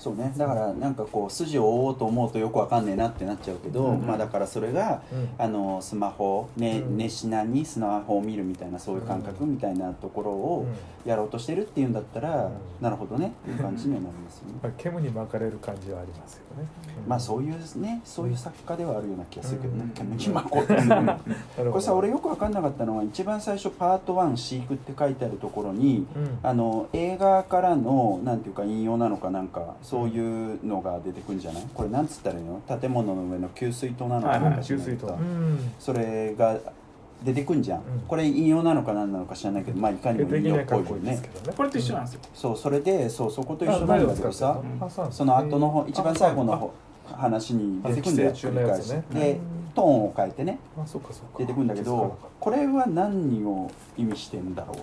[0.07, 0.33] そうね。
[0.37, 5.29] だからなんかこう筋を追おうと思うとよくわかんねえなってなっちゃうけど、うんまあだからそれがうん。
[5.37, 6.97] あのスマホ、ねうん。
[6.97, 10.66] 熱しなにスマホを見るみたいなそういう感覚みたいなところを
[11.05, 12.53] やろうとしてるっていうんだったら、うん。
[12.81, 14.55] なるほどねっていう感じにはなりますよね。
[14.62, 16.69] まあ、煙に巻かれる感じはありますよね、
[17.07, 19.83] まあそういうねそういう作家ではあるような気がするけどね。
[19.83, 19.90] うん。
[19.90, 21.19] 煙に巻こうっていうの
[21.73, 26.38] これさ俺よく分かんなかったのは一番最初パート1飼育って書いてあるところにうん。
[26.42, 31.63] あの映画からのなんていうか引用なのかなんかそういうのが出てくるんじゃない？
[31.73, 32.61] これなんつったらいいの？
[32.79, 35.19] 建物の上の給水塔なのかなんか知らないけど。
[35.79, 36.59] それが
[37.25, 37.85] 出てくんじゃん、うん。
[38.07, 41.23] これ引用なのか何なのか知らないけどまあいかにも引用っぽないよねね。
[41.57, 46.75] これと一緒なんですよ、そうそれでそうそこと一あ緒なんだけどさあその後の方一番最後の方
[47.07, 48.89] 話に出てくるんだよ繰り返し。
[49.15, 49.41] で
[49.75, 50.59] トーンを変えてね。
[50.79, 51.39] あそっかそっか。
[51.39, 54.77] 出てくるんだけどこれは何を意味してんだろう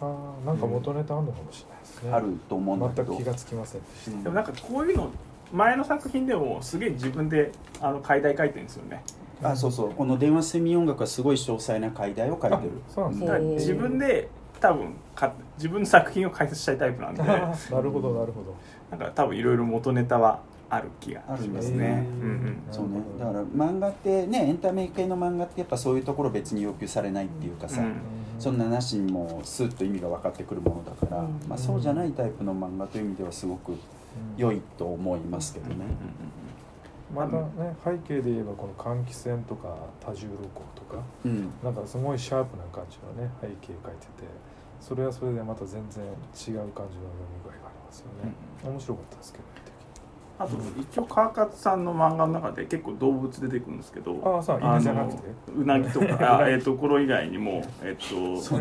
[0.00, 3.12] あーなんか元ネタあるのかもしれないですね、あると思うんだけど。
[3.12, 5.10] 全く気がつきませんでした、うんでもなんかこういうの
[5.52, 9.02] 前の作品でもすげえ自分であの解題書いてるんですよね。
[9.42, 9.90] あそうそう。
[9.94, 12.70] この電話睡眠音楽はすごい詳細な解題を書いてる。
[12.88, 14.28] そうなんですね自分で
[14.60, 17.22] 多分か自分の作品を解説したいタイプなんで。
[17.22, 18.54] なるほどなるほど。
[18.90, 21.44] なんか多分いろいろ元ネタはある気がしますね。
[21.44, 22.06] あるんですね。
[22.20, 22.62] うんうん。
[22.70, 23.00] そうね。
[23.18, 27.96] だから漫画ってねエンタメ系の漫画ってやっぱそういうところ別に要求されないっていうかさ、うん。
[28.38, 31.40] そんななしにもスッと意味が分かってくるものだから、うん。
[31.48, 33.76] まあ、そうじゃないタイプの漫画という意味ではすごく
[34.36, 35.84] 良いと思いますけどね。
[37.14, 41.50] またね背景で言えばこの換気扇とか多重録音とかうん。
[41.62, 44.24] なんかすごいシャープな感じのね背景描いてて
[44.80, 49.65] それはそれでまた全然違う感じの読み具合がありますよね、面白かったですけどね
[50.38, 55.20] あと一応川勝さんの漫画の中で結構動物出てくるんですけどああそう犬じゃなくて？
[55.56, 58.60] うなぎとか あえっとこれ以外にもえっとそう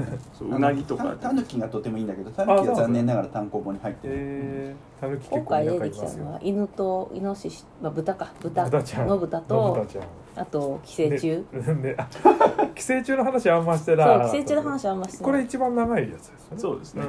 [0.49, 1.03] ううなぎとか。
[1.05, 8.31] たたぬきがとてもいいんだけどたぬきは残念ながら単行本に入ってる、えー、たぬき出てきたのは犬とイノシシ、まあ、豚か。
[8.41, 8.63] 豚。
[8.65, 9.07] 豚ちゃん。
[9.07, 10.05] の豚とたちゃん。
[10.37, 11.43] あと寄生虫。
[11.53, 12.07] でであ
[12.75, 15.25] 寄生虫の話あんましてそうない寄生虫の話はあんましてない。
[15.25, 16.39] これ一番長いやつですよね。
[16.57, 17.03] そうですね。
[17.03, 17.05] ん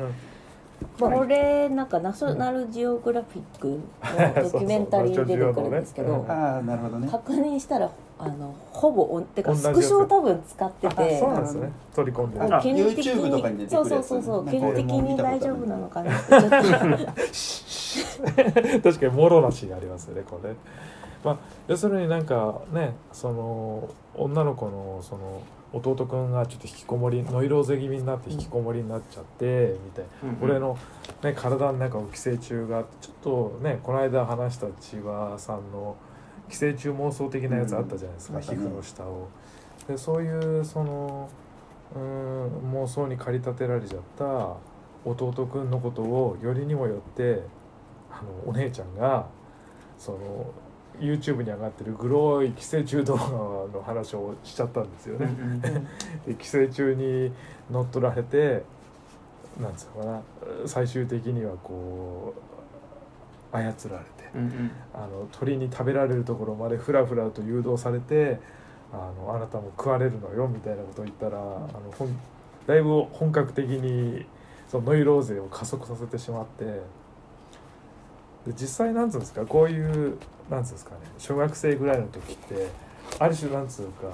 [0.99, 6.25] これなんかナショナルジオグラフィックの ドキュメンタリーに出てくるんですけど
[7.11, 11.71] 確認したらあのほぼおてかスクショを多分使ってあてそうなんですね。
[11.95, 12.55] 取り込んでる。
[12.55, 17.67] ああ権利的 YouTube とかにそうてくるやつそうそうそう権利的に大丈夫なのかなってちょっと。
[18.83, 20.55] 確かにもろなしがありますよねこれ、
[21.25, 21.37] まあ、
[21.69, 30.79] 要するになんかねその女の子のその弟くんがちょっと引きこもりノイローゼ気味になって引きこもりになっちゃってみたいな、うん俺の、
[31.23, 35.97] ね、体の中を寄生虫がちょっとねこの間話した千葉さんの
[36.49, 38.43] 寄生虫妄想的なやつあったじゃないですか、うん。
[38.43, 39.29] 皮膚の下を。
[39.89, 41.29] でそういうその
[41.95, 44.57] うん妄想に駆り立てられちゃった
[45.05, 47.43] 弟くんのことをよりにもよって
[48.11, 49.27] あのお姉ちゃんが
[49.99, 50.53] その
[51.01, 55.29] YouTube に上がってるグロい寄生虫動画の話をしちゃったんですよね。
[56.27, 57.33] で寄生虫に
[57.71, 58.63] 乗っ取られて
[59.61, 60.23] なんつうのかな
[60.67, 62.35] 最終的にはこ
[63.53, 63.81] う操られて
[64.35, 64.71] うんうん。
[64.95, 68.39] あの鳥に食べられるところまでふらふらと誘導されて
[68.93, 72.19] あのあなたも食われるのよみたいなことを言ったらあのほん
[72.67, 74.27] だいぶ本格的に
[74.69, 76.81] そのノイローゼを加速させてしまってで
[78.53, 80.19] 実際なんつうんですかこういう
[80.51, 82.69] なんつうんですかね小学生ぐらいの時って
[83.19, 84.11] ある種なんつうか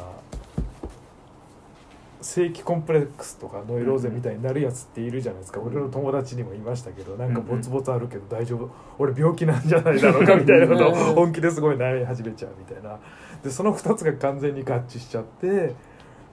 [2.21, 8.71] 正規コンプレックスとかノイローゼみたいになるやつっているじゃないですか、俺の友達にもいましたけどなんかボツボツあるけど大丈夫？
[9.01, 13.01] 俺病気なんじゃないだろうかみたいなことを本気ですごい悩み始めちゃうみたいな。
[13.43, 15.75] でその2つが完全に合致しちゃって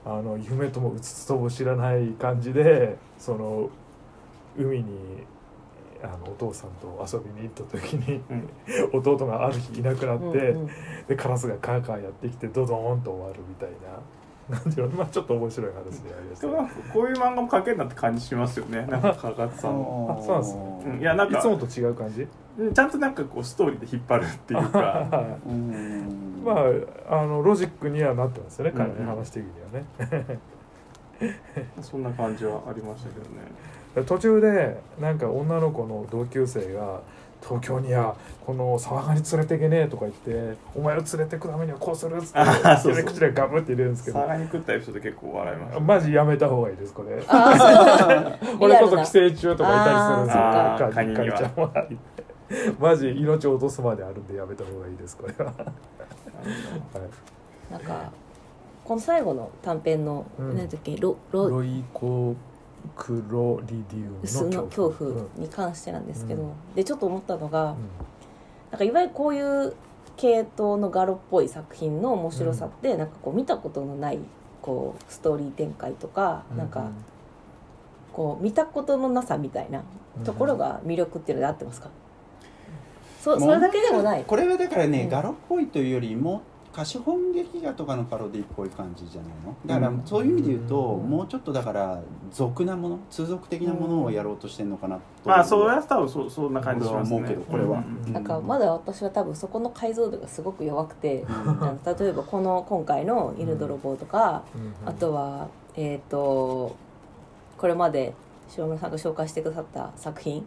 [0.06, 3.68] あの夢ともうつつとも知らない感じでその
[4.56, 4.84] 海に
[6.02, 8.48] あのお父さんと遊びに行った時にうん。
[8.92, 10.70] 弟がある日いなくなって、うんうん。
[11.08, 14.00] でカラスがカーカーやってきてドドーンと終わるみたいな。
[14.50, 14.96] なんていうの？
[14.98, 16.92] まあちょっと面白い話でありました。
[16.92, 18.86] こういう漫画も描けるなって感じしますよね。
[18.90, 20.54] なんか川勝さんの、あそうなんです。
[20.56, 21.00] ねうん。
[21.00, 22.26] いやなんかいつもと違う感じ？
[22.74, 25.06] ちゃんとなんかこうストーリーで引っ張るっていうか。
[25.46, 26.42] うん。
[26.44, 26.52] ま
[27.08, 29.00] ああのロジックにはなってますよね彼のうん。
[29.00, 30.38] うん話的にはね。
[31.82, 33.42] そんな感じはありましたけどね
[34.06, 37.00] 途中でなんか女の子の同級生が
[37.42, 44.18] 「東京にはこの沢ガニ連れてけねえ」とか言って「お前を連れてくためにはこうする」っつって口でガブって入れるんですけど。
[44.18, 47.16] 佐賀に食ったエピソード結構笑いましたマジやめた方がいいですこれ。
[48.60, 50.90] 俺こそ寄生虫とかいたりするんですよ。
[50.94, 51.86] カニちゃんは。
[52.78, 55.52] マジ命を落とすまであるんでやめた方がいいですこれは、は
[57.70, 58.10] い、なんか
[58.84, 60.56] この最後の短編の、うん。
[60.56, 62.34] 何だっけロロロイコ
[62.96, 67.76] クロリディウムスのの恐怖うんに関してなんですけど、うんでちょっと思ったのが、うん。
[68.70, 69.74] なんかいわゆるこういう
[70.16, 74.18] 系統のガロっぽい作品の面白さって、なんかこう見たことのない
[74.62, 76.90] こうストーリー展開とか、なんか
[78.12, 79.82] こう見たことのなさみたいな
[80.24, 81.88] ところが魅力っていうので合ってますか、
[83.20, 84.24] そそれだけでもない。
[84.24, 85.08] これはだからね、うん。
[85.08, 89.56] ガロっぽいというよりも貸本劇画とかのパロディっぽい感じじゃないの？
[89.66, 91.10] だからうんそういう意味で言うと、うん。
[91.10, 92.00] もうちょっとだから
[92.32, 92.98] 俗なもの？
[93.10, 95.02] 通俗的なものをやろうとしてるのかなと。
[95.24, 97.16] まあそれは多分そそんな感じしますね。
[97.16, 97.82] 思うけどこれは。
[98.12, 101.24] なんかまだ私は多分そこの解像度がすごく弱くて、
[101.98, 106.76] 例えばこの今回の「犬泥棒」とか、うんあとはえっ、と
[107.58, 108.14] これまで
[108.56, 110.44] 塩村さんが紹介してくださった作品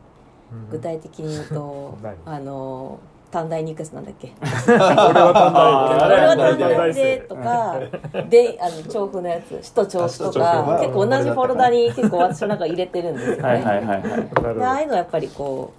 [0.52, 0.70] うん。
[0.70, 2.16] 具体的に言うと 何？
[2.26, 3.00] あの
[3.34, 4.28] 短大に行くやつなんだっけ？
[4.38, 4.38] こ
[4.72, 7.80] れは短短大大でとか
[8.30, 13.42] であの調布のやつ首都調布とかあ結構同じフォルダに結構私の中入れてるんですよね。
[13.42, 14.02] はいはいはいはい。
[14.04, 14.54] なるほど。
[14.54, 15.74] でああいうのはやっぱりこ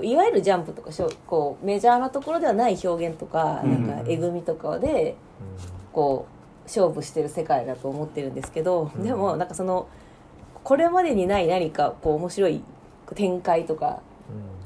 [0.00, 3.86] う、いわゆるジャンプとかしょこうメジャーなところではない表現とか,、うん。
[3.86, 5.14] なんかえぐみとかで
[5.92, 9.02] こう勝負してる世界だと思ってるんですけど、うん。
[9.04, 9.86] でもなんかその
[10.64, 12.62] これまでにない何かこう面白い
[13.14, 13.98] 展開とか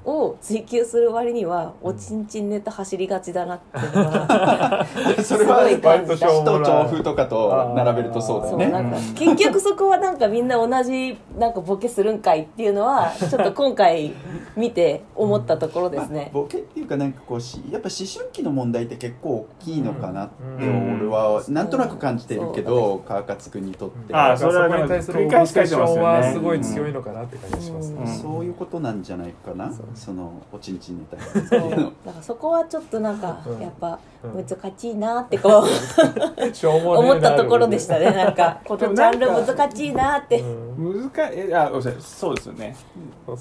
[0.06, 4.86] を追求する割にはおちんちんネタ走りがちだなっていうのが
[5.22, 8.68] それはすごい感じた首都調布とかと並べるとそうだよね。
[8.68, 14.12] なんか結局そこはなんかみんな同じなんかボケするんかいっていうのはちょっと今回
[14.56, 16.30] 見て思ったところですね。
[16.32, 26.02] ボケっていうかなんかこうしやっぱ思春期の問題って結構大きいのかなってうん俺はなんとなく感じてるけど川勝君にとってあはそれは繰り返し書いてますよね。
[26.02, 27.96] はすごい強いのかなって感じがしますね。
[28.04, 28.06] うん。
[28.06, 31.04] そういうことなんじゃないかなそのおちんちんネ
[31.48, 31.76] タいうの。
[32.04, 33.60] だからそこはちょっとなんかうん。
[33.60, 34.44] やっぱうん。
[34.44, 35.64] 難しいなってこう
[36.98, 38.10] 思ったところでしたね。
[38.10, 40.40] なんかこのジャンル難しいなって。
[40.40, 41.10] うん。
[41.10, 41.54] 難しい。
[41.54, 42.76] あおっしゃるそうですよね。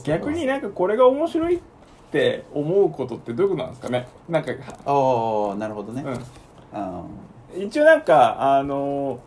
[0.04, 1.60] 逆になんかこれが面白いっ
[2.12, 4.08] て思うことってどういうことなんですかね。
[4.30, 4.52] なんか、
[4.86, 6.20] ああなるほどね、う
[6.72, 7.04] あ
[7.58, 9.20] ん、一応なんかあの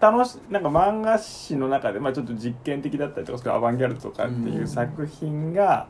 [0.00, 5.88] 楽しなんか漫画誌の中で、まあ、ちょっと実験的だったりとかアバンギャルドとかっていう作品が、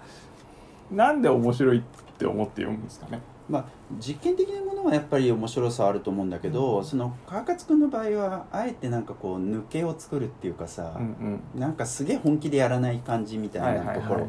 [0.91, 1.83] なんで面白いっ
[2.19, 3.19] て思って読むんですかね？
[3.49, 3.65] ーまあ
[3.99, 14.27] 実験的なものはやっぱり面白さあると思うんだけど、その川勝君の場合はあえてなんかこう抜けを作るっていうかさ、うんなんかすげえ本気でやらない感じみたいないところ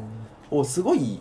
[0.50, 1.20] をすごい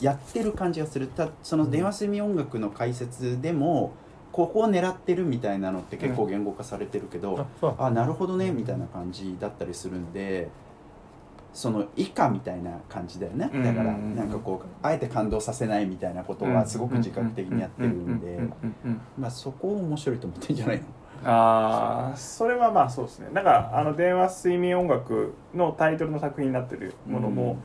[0.00, 1.06] やってる感じがする。
[1.08, 3.92] たその電話睡眠音楽の解説でも
[4.30, 7.74] ここを狙ってるみたいなのって結構言語化されてるけど、う。
[7.78, 10.48] あなるほどねみたいな感じだったりするんで
[11.52, 13.50] その以下みたいな感じだよね。
[13.52, 13.62] うん。
[13.64, 18.40] だからなんかこうあえて感動させないみたいなことはすごく自覚的にやってるんで。
[19.18, 20.56] まあそこを面白いと思ってん。
[20.56, 20.84] じゃないの
[21.24, 23.44] ああそれはまあそうですねなん。
[23.44, 27.58] かあの電話睡眠音楽のタイトルの作品になってるものも、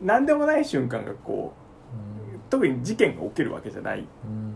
[0.00, 4.06] 何でもない瞬間がこう特に事件が起きるわけじゃない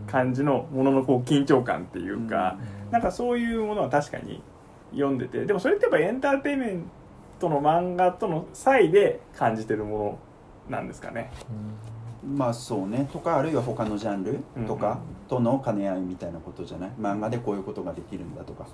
[0.07, 2.57] 感じのもののこう緊張感っていうか、
[2.89, 3.01] なん。
[3.01, 4.41] かそういうものは確かに
[4.91, 5.17] 読ん。
[5.17, 6.83] でてでもそれってやっぱエンターテインメン
[7.41, 10.19] トの漫画との差異で感じてるも
[10.69, 11.31] のなんですかね。
[12.25, 16.91] まあそうねとかあるいは他のジャンルとかとの兼ね合いみたいなことじゃない？
[16.99, 18.65] 漫画でこういうことができるんだとか。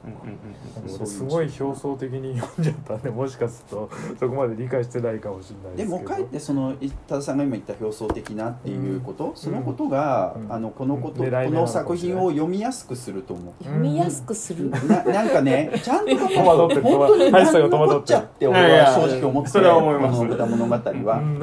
[0.98, 5.98] 俺すごい表層的に読んじゃったんでもしかすると そこまで理解してないかもしれないでけど。
[5.98, 6.74] ですもかえってその
[7.08, 10.52] 多田さんが今言った表層的なっていうこと、そのことが、うん。
[10.52, 13.64] あのこのこと、この作品を読みやすくすると思う。
[13.64, 14.70] 読みやすくする。
[14.70, 16.82] ななんかね、 ちゃんと書戸惑ってる。
[16.82, 17.68] 本当に何ってる。
[17.68, 20.20] っちゃって俺は正直思ってそれは思います。
[20.20, 21.18] この歌物語うは。
[21.18, 21.40] ん。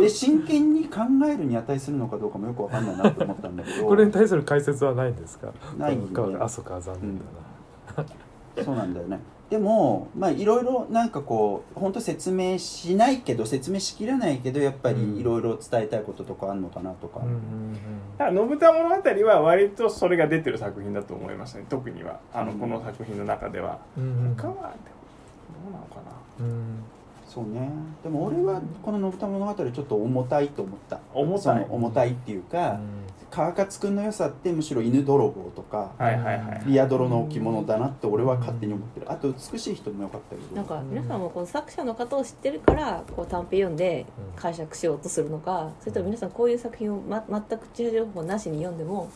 [0.00, 3.86] で真剣に考えるに値するのかどうかもよくわかんないなと思ったんだけど。
[3.86, 5.52] これに対する解説はないんですか？
[5.78, 6.02] ないね。
[6.40, 8.04] あそうか残念だ
[8.64, 9.20] そうなんだよね。
[9.48, 17.18] でもまあいろいろなんかこう本当説明しないけど説明しきらないけどやっぱりいろいろ伝えたいこととかあるのかなとか。
[17.18, 17.72] なうんうん
[18.16, 21.64] だから信田物語は割とそれが出てる作品だと思いましたね。
[21.68, 22.20] 特には。
[22.32, 23.78] あのこの作品の中では。
[23.96, 24.36] うんうん。
[24.36, 26.02] 他はでもどうなのかな。
[26.40, 26.84] うん
[27.32, 27.70] そうね。
[28.02, 30.98] でも俺はこの「信田物語」ちょっと重たいと思った。
[31.14, 31.42] 重たい。
[31.42, 32.80] その重たいっていうか、
[33.30, 36.62] 川勝君の良さってむしろ犬泥棒とか、はいはいはい。
[36.66, 39.12] リアドロの置物だなって俺は勝手に思ってる。
[39.12, 40.56] あと美しい人も良かったけど。
[40.56, 49.08] なんか皆さんもこの作者の方を知ってるからこう短編読んで解釈しようとするのかそれとも皆さんこういう作品を、ま、全く地情報なしに読んでも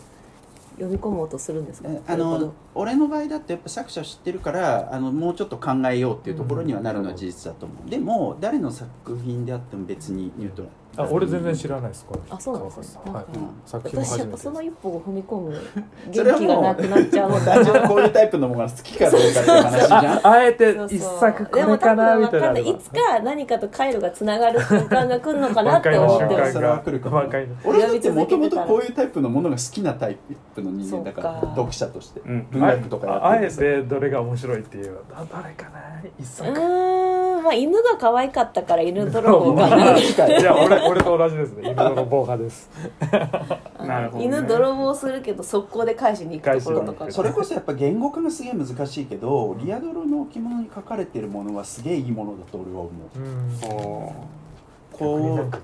[0.76, 1.88] 読み込もうとするんですか？
[1.90, 10.64] えあの俺の場合だってやっぱ作者を知ってるからあのもうちょっと考えようっていうところにはなるのは事実だと思う、でも誰の作品であっても別に言うと
[10.96, 13.12] あ俺全然知らないですこあそうなんですね川勝さん。
[13.14, 13.24] はい。
[13.38, 13.46] なん。
[13.46, 14.78] か作品も私やっぱその初めてです。
[14.78, 15.50] 一歩を踏み込む
[16.10, 20.06] 元気がなくなっちゃうもう単純にこういうタイプのものが好きかどうかっていう話じゃん。
[20.06, 20.98] あ あえてそうそう。
[20.98, 22.68] 一作こでもれかなみたいない。
[22.68, 27.22] いつか何かと回路がつながる瞬間が来るのかなって思ってます和解の瞬間それは来るかも。
[27.64, 30.16] 俺だってもともとこういうタイプのものが好きなタイ
[30.54, 31.48] プの人間だからそうか。
[31.56, 32.20] 読者として。
[32.20, 32.46] うん。
[32.50, 35.80] 文学とかやああえってどれが面白いっていうあどれかな
[36.18, 41.70] 一う作ーんまあ犬が可愛かったから犬泥棒かまな あ近いいや俺俺と同じですね。
[41.72, 42.70] 犬の防派です。
[43.86, 44.24] なるほどね。
[44.24, 47.06] 犬泥棒するけど速攻で返しに行くところとか。
[47.10, 54.10] それこそやっぱ言語化がすげえ難しいけどリアドロの置物に書かれてるものはすげえいいものだと俺は思う。
[54.10, 55.58] うこうぞ。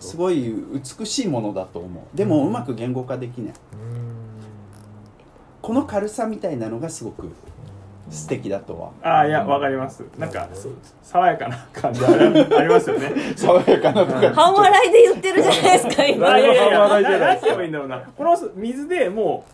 [0.00, 0.54] すごい
[0.98, 2.16] 美しいものだと思う。
[2.16, 3.54] でもうまく言語化できない。
[3.74, 4.14] うん。
[5.60, 7.28] この軽さみたいなのがすごく
[8.10, 8.90] 素敵だとは。
[9.02, 10.04] ああいやわかります。
[10.18, 10.48] なんか
[11.02, 13.12] 爽やかな感じありますよね。
[13.36, 14.34] 爽やかなとか。
[14.34, 16.32] 半笑いで言ってるじゃないですか今。
[16.32, 18.02] あいやいやいや笑いじゃない何て言えばいいんだろうな。
[18.16, 19.44] この水でも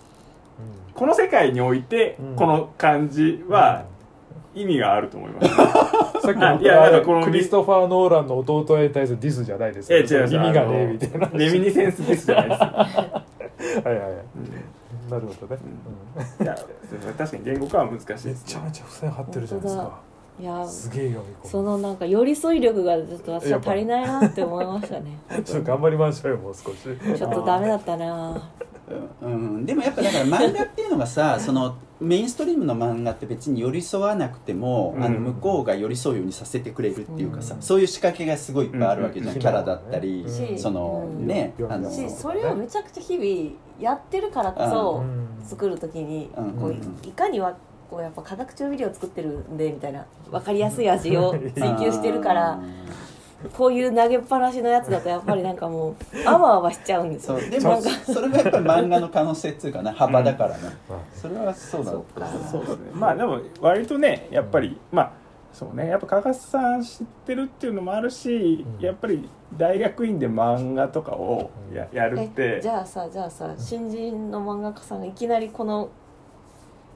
[0.94, 2.36] うこの世界においてうん。
[2.36, 3.84] この感じは
[4.54, 5.48] 意味があると思います、
[6.26, 11.30] さっきのいやなんかこのクリストファー・ノーランの弟に対するディスじゃないですえ違う違う耳がねみたいな。
[11.32, 12.58] レミニセンスですじゃないです。
[12.58, 13.24] よ、 は
[13.82, 14.10] いはいはい。
[14.10, 14.59] うん
[15.10, 15.60] なるほどね、
[16.40, 16.56] いや
[17.18, 20.00] 確かに言語化は難しいめですちゃめちゃ付箋貼ってるじゃないですか。
[20.40, 21.50] いやすげえ読み込む。
[21.50, 25.18] そのなんか寄り添い力がちょっと私は足りないなって思いましたね。
[25.44, 26.78] ちょっと頑張りましょうよもう少し。
[27.18, 28.50] ちょっとダメだったな
[29.22, 29.54] うん。
[29.54, 35.04] うん、でもやっぱだから漫画っていうのがさ そのメインストリームの漫画って別に寄り添わなくても、うん。
[35.04, 37.62] あの向こうが寄り添うようにさせてくれるっていうかさ、うん。
[37.62, 40.58] そういう仕掛けがすごいいっぱいあるわけじゃん、うんキャラだったり、うん。
[40.58, 41.26] そのうん。
[41.26, 41.72] ね、うん。
[41.72, 45.02] あのしそれをめちゃくちゃ日々やってるからこそ
[45.42, 46.50] 作る時にうん。
[46.52, 46.98] こううん。
[47.02, 47.54] いかには
[47.90, 52.60] こうやっぱ化学調味料を作ってるんでみたいな分かりやすい味を追求してるから
[53.56, 57.38] こういう投げっぱなしのやつだとやっぱりなんかもうあわあわしちゃうんですよ。
[57.38, 60.64] そうでもそれがやっぱ漫画の可能性っていうかな幅だからね、
[61.14, 62.26] それはそうだそうか。
[62.50, 62.90] そうですね。
[62.92, 65.12] まあでも割とねやっぱり、まあ
[65.52, 65.88] そうね。
[65.88, 68.84] やっぱ加賀さん知ってるっていうのもあるし、うん。
[68.84, 72.58] やっぱり大学院で漫画とかをややるって。
[72.58, 75.88] えじゃあさじゃあさ新人の漫画家さんがいきなりこの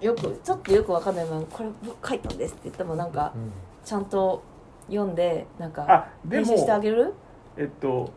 [0.01, 3.33] よくちょっとよくわかんない漫画これ僕書いたんですって言ってもなんか
[3.85, 4.43] ちゃんと
[4.89, 7.15] 読んでなんかあでも編集してあげる？
[7.57, 8.09] えっとわ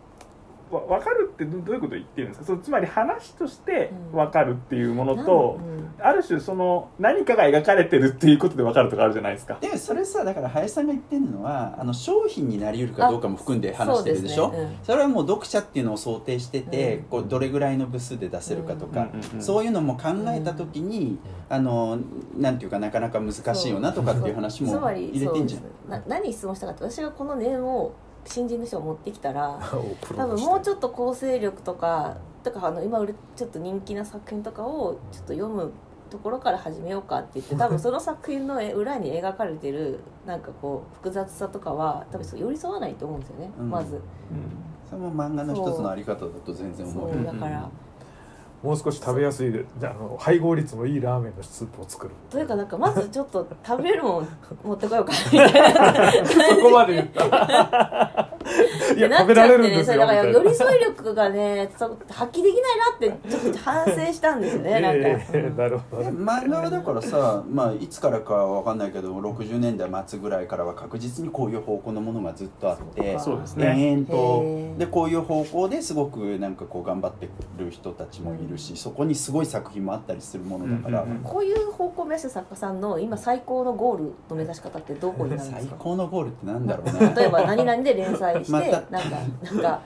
[0.69, 2.45] 分かるってどどういうことを言ってるんですか？
[2.45, 4.17] そうつまり話としてうん。
[4.17, 9.57] 分かるっていうものと、うんある種その何かが描かれてるっていうことで分かるとかあるじゃないですか。
[9.59, 14.49] でもそれさだから林さんが言ってるのはあの商品になりうるかどうかも含んで話してるでしょ？
[14.49, 14.79] そうですね。
[14.83, 17.03] それはもう読者っていうのを想定してて、うん。
[17.05, 21.17] こうどれぐらいの部数で出せるかとか、うんうんうんそういうのも考えた時に、
[21.49, 21.97] あの
[22.37, 25.61] なんていうかなかなか難しいよなとかっていう話もつまり入れてんじゃん。
[25.61, 27.93] そうな何質問したかって私がこの念を
[28.27, 29.59] 新人の人が持ってきたら
[30.01, 32.99] 多多分もうちょっと構成力とかとかあの今
[33.35, 35.71] ちょっと人気な作品とかをちょっと読む
[36.09, 43.69] ところから始めようかって言って 多分その作品の絵裏に描かれてるなんかこう複雑さとかは多分そう寄り添わないと思うんですよね、うん。
[43.69, 44.01] まず。
[44.89, 47.13] それも漫画の一つのあり方だと全然思う。
[47.13, 47.69] そうだから、
[48.63, 52.63] もう少し食べやすいでじゃああの配合率のいいラーメンのスープを作るというかな。
[52.63, 54.27] んかまずちょっと食べれるもん
[54.63, 58.37] 持ってこようかみたいな そこまで言った。
[58.95, 61.69] いや食べられるんですそれだから寄り添い力がね
[62.09, 73.75] 発揮できないなってちょっと反省したんですよね なんか、ええなるほどで漫画はだからさ、まあ、いつからかは分かんないけど60年代末ぐらいからは確実にこういう方向のものがずっとあってそうですね。
[73.77, 74.79] 延々と。
[74.79, 77.27] でこういう方向ですごくなんかこう頑張って
[77.57, 87.13] る人たちもいるし、そこにすごい作品もあったりするものだから、うんうんうんこういう方向を目指す作家さんの今最高のゴールの目指し方ってどこになるんです最か高のゴールってなんだろうね。
[87.17, 89.81] 例えば何々で連載して、 またなんかなんか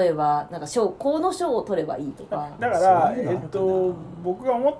[0.00, 2.48] 例えばなんか賞この賞を取ればいいとか。
[2.58, 4.74] だから、えっと、僕が思っ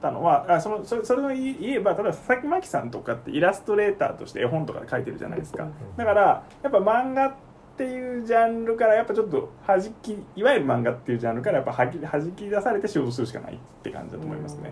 [0.00, 5.68] たのはあそのそれそれを言えば例えば佐々木真希さんとかってイラストレーターとして絵本とかで描いてるじゃないですか。
[5.96, 7.51] だからやっぱ漫画って
[7.84, 14.70] いうジャンルからやっぱちょっと弾きいわゆる漫画っていうジャンルからやっぱはじ弾き出されて仕事するしかないって感じだと思いますね。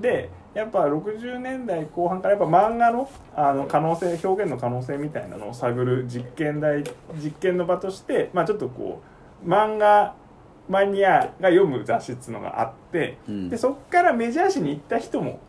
[0.00, 6.84] でやっぱ60年代後半からやっぱ漫画のあの可能性表現の可能性みたいなのを探る実験台
[7.14, 9.02] 実験の場として、まあ、ちょっとこ
[9.44, 10.14] う漫画
[10.68, 15.40] マニアが読む雑誌っていうのがあってうんでそっからメジャー誌に行った人も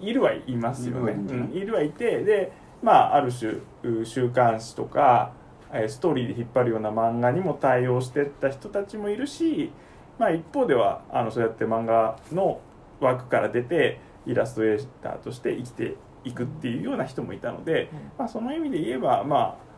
[0.00, 1.12] いるはいますよね。
[1.12, 2.52] いるはいるうんいるはいてで、
[2.82, 3.52] まあ、ある種
[3.82, 5.41] う週刊誌とかえー
[5.88, 9.72] ストーリーで引っ張るような漫画にも対応してった人たちもいるし、
[10.18, 12.60] まあ、一方ではあのそうやって漫画の
[13.00, 19.72] 枠から出てイラストレーターとして生きていくっていうような人もいたので、まあ、その意味で言えば、まあ、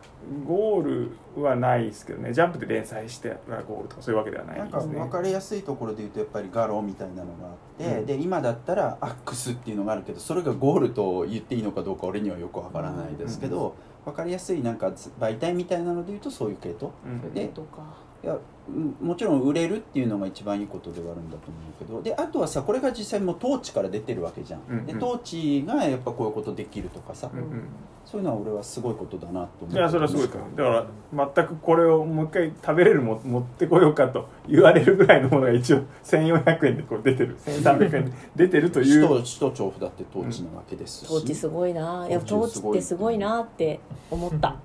[0.46, 2.32] ゴールはないですけどね。
[2.32, 3.36] ジャンプで連載して
[3.66, 8.06] ゴールとかそういうわけではないなんかですね分かりやすいところで言うとやっぱりガロみたいなのがあって、うん。
[8.06, 13.74] で今だったらアックスっていうのがあるけどそれがゴールと言っていいのかどうか俺にはよくわからないですけど、
[14.04, 17.34] 分かりやすいなんか媒体みたいなので言うとそういう系統うん。
[17.34, 22.02] でとかいやうんもちろん売れるっていうのが一番いいことではあるんだと思うけど。
[22.02, 24.86] であとはさこれが実際もう統治から出てるわけじゃん、うんうん。
[24.86, 27.64] で統治がやっぱこういうことできるとかさ、うんうん。
[28.06, 29.76] そういうのは俺はすごいことだなと思う。
[29.76, 30.38] いやそれはすごいか。
[30.38, 37.36] らだから全くこれをもう一回食べれるも持ってこようかと言われるぐらいのものが一応1400円でこう出てる。
[37.40, 39.06] 1300円で出てるという。
[39.06, 42.06] 首都首都調布だって統治なわけですし、統治すごいな。
[42.08, 44.56] やっぱ統治ってすごいなって思った。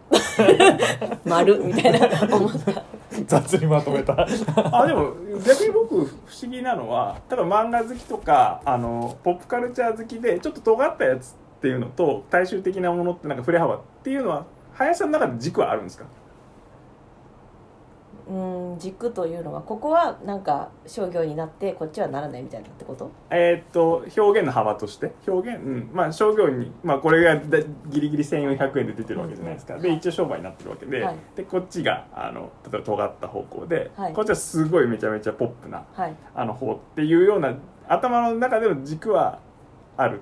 [1.26, 2.84] 丸みたいな思った
[3.28, 4.14] 雑にまとめた。
[4.22, 5.14] あでも
[5.46, 16.06] 逆に僕不思議なのは多分漫画好きとかあのポップカルチャー好きでちょっと尖ったやつっていうのと大衆的なものってなんか振れ幅っていうのは林さんの中で軸はあるんですか？
[18.30, 23.10] うん軸というのはここはなんか商業になってこっちはならないみたいなってこと？
[23.32, 25.14] えーっと表現の幅として？
[25.28, 31.16] 表現、うん、まあ商業に、まあ、これがだギリギリ1400円で出てるわけじゃないですか、で一応商売になってるわけで,、はい。
[31.36, 34.14] でこっちがあの例えば尖った方向で、はい。
[34.14, 36.16] こっちはすごいめちゃめちゃポップなはい。
[36.36, 37.56] あの方っていうような
[37.88, 39.40] 頭の中での軸は
[39.98, 40.22] ある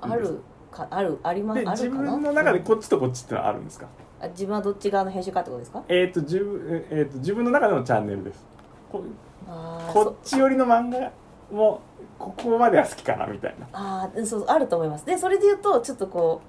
[0.00, 0.40] ある
[0.70, 3.86] かあるありまあで自分の中でこっちとこっちってのはあるんですか、
[4.22, 5.82] あ自分はどっち側の編集かってことですか？
[5.88, 8.46] えーっと自分えーっと自分の中でのチャンネルです。
[8.90, 9.02] こ
[9.48, 11.10] あーこっち寄りの漫画
[11.50, 11.80] も
[12.18, 15.04] ここまでは好きかなみたいな、あーそうあると思います。
[15.04, 16.40] でそれで言うとちょっとこ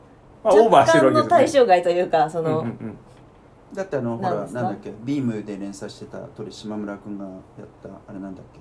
[0.44, 2.98] う、まあ、オーバーしてる若干のわけですよね対象外というかその、うんうんうん。
[3.74, 4.94] だってあのほらなんだっけ？
[5.04, 7.34] ビームで連載してた鳥島村君がやっ
[7.82, 8.60] たあれなんだっけ？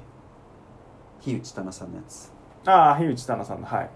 [1.21, 2.33] 樋内棚さんのやつ。
[2.65, 3.91] ああ樋内棚さんのはい。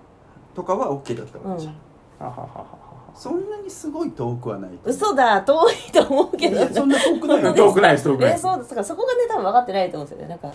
[0.55, 1.75] とかは OK だったうんわけじゃん、
[2.19, 2.86] ははははは
[3.17, 8.31] そんなにすごい遠くはない嘘だ遠いと思うけどいやそんな遠くない遠くないです遠くない。
[8.31, 10.29] えですそうですかそこがね多分分かってないと思うんですよね。
[10.29, 10.53] なんか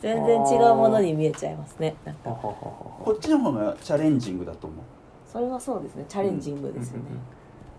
[0.00, 1.94] 全然違うものに見えちゃいますね。
[2.04, 2.30] なんか。
[2.30, 4.84] こっちの方がチャレンジングだと思う。
[5.30, 6.04] それはそうですね。
[6.08, 7.20] チャレンジングですよね、うんうんうん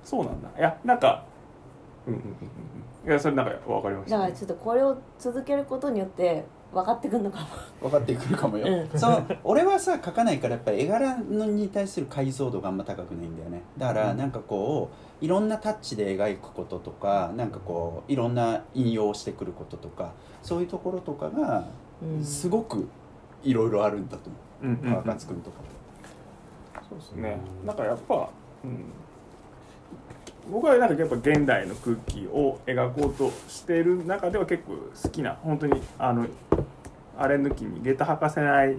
[0.04, 0.50] そうなんだ。
[0.58, 1.24] いやなんか
[2.08, 2.28] うんうんうん
[3.06, 7.48] うんいやそれなんか分かりました、だからちょっとこれを続けることによって分かってくるのかも。
[7.82, 9.00] 分かってくるかもよ、うん。
[9.00, 13.62] その俺はさ描かないからやっぱり絵柄のに対する解像度があんま高くないんだよね。
[13.78, 14.18] だからうん。
[14.18, 14.90] なんかこ
[15.22, 21.66] ういろんなタッチで描くこととかなんかこういろんな引用してくることとかそういうところとかが
[22.02, 22.24] うん。
[22.24, 22.88] すごく
[23.44, 24.66] いろいろあるんだと思う。
[24.66, 25.04] うんうんうん。
[25.04, 25.58] 川勝君とか
[26.90, 27.38] そうですね。
[27.66, 28.30] だからやっぱ、
[28.64, 28.86] うん、
[30.52, 36.28] 僕はなんかやっぱ現代の空気を描こうとしている中では結構好きな本当にあの
[37.18, 38.76] あれ抜きに下駄履かせない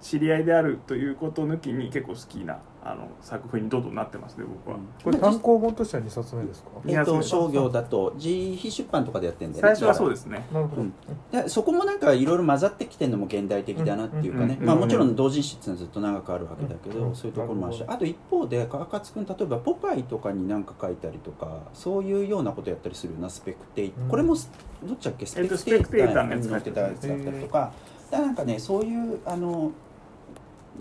[0.00, 4.88] 知り合いであるということ抜きに結構好きなあの作品にどんどんなってますね僕は、うん。
[5.02, 6.68] これ単行本としては2冊目ですか？
[6.86, 10.46] えっと商業だと自費出版とかでやってんだよね最初はそうですね。
[10.52, 10.94] なるほど、うん。
[11.32, 14.66] でそこもなんかいろいろ混ざってきてるのも現代的だなっていうかね、うん。
[14.66, 17.16] まあ、もちろん同人誌っていうのはずっと長くあるわけだけど、うん。
[17.16, 24.08] そういうところもあるしあと一方で川勝君例えば「ポパイ」とかに何か書いたりとかそういうようなことやったりするようなスペクテイ、うん。
[24.08, 24.50] これもス
[24.84, 25.26] どっちだっけ？
[25.26, 27.72] スえっとペクテイスペクテーターに載ってたやつだったりとか、
[28.10, 29.72] だからなんかねそういうあの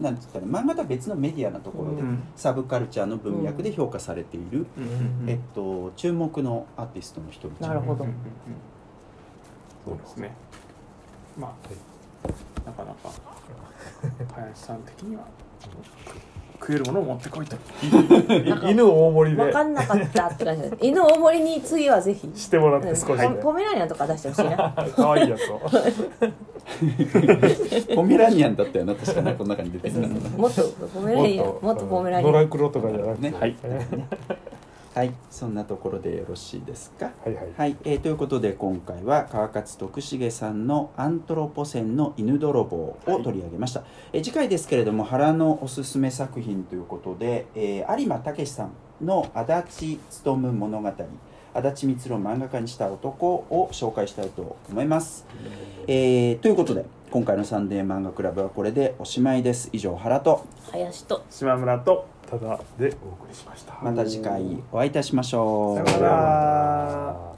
[0.01, 2.23] なんつったら漫画とは別のメディアなところで、うん。
[2.35, 4.65] サブカルチャーの文脈で評価されている、
[5.27, 7.65] えっと、注目のアーティストの一人。
[7.65, 8.03] なるほど。
[8.03, 8.19] うんうんうん
[9.85, 10.35] そうですね。
[11.37, 13.11] まあなかなか
[14.33, 15.27] 林さん的には
[16.65, 17.55] 食えるものを持ってこいと。
[17.55, 17.59] い
[18.71, 19.43] 犬大盛りで。
[19.43, 22.27] 分かんなかったって感じです犬大盛りに次はぜひ。
[22.33, 23.25] してもらって少しで。
[23.25, 23.35] うん。
[23.35, 24.73] ポメラニアンとか出してほしいな。
[24.95, 25.61] 可愛いやつを。
[27.95, 28.95] ポメラニアンだったよな。
[28.95, 31.45] 確かねこの中に出てきたもっとポメラニアン。
[31.45, 32.31] もっとポメラニアン。
[32.33, 33.35] 野良黒とかじゃなくて、ね。
[33.39, 33.55] はい
[34.95, 35.13] はい。
[35.29, 37.11] そんなところでよろしいですか？
[37.25, 37.53] はいはい。
[37.57, 43.83] はい、えーということで今回は川勝徳重さんの「アントロポセンの犬泥棒」を取り上げました、
[44.13, 48.71] えー次回ですけれども原のおすすめ作品ということで、えー有馬武さん
[49.05, 50.89] の「足立勉物語」
[51.53, 55.25] 足立光を漫画家にした男を紹介したいと思います、
[55.87, 59.69] えーということで今回のサンデー漫画クラブはこれでおしまいです。
[59.71, 61.23] 以上原と林と。
[61.29, 63.77] 島村とただでお送りしました。
[63.81, 65.87] また次回お会いいたしましょう。
[65.87, 67.34] さようなら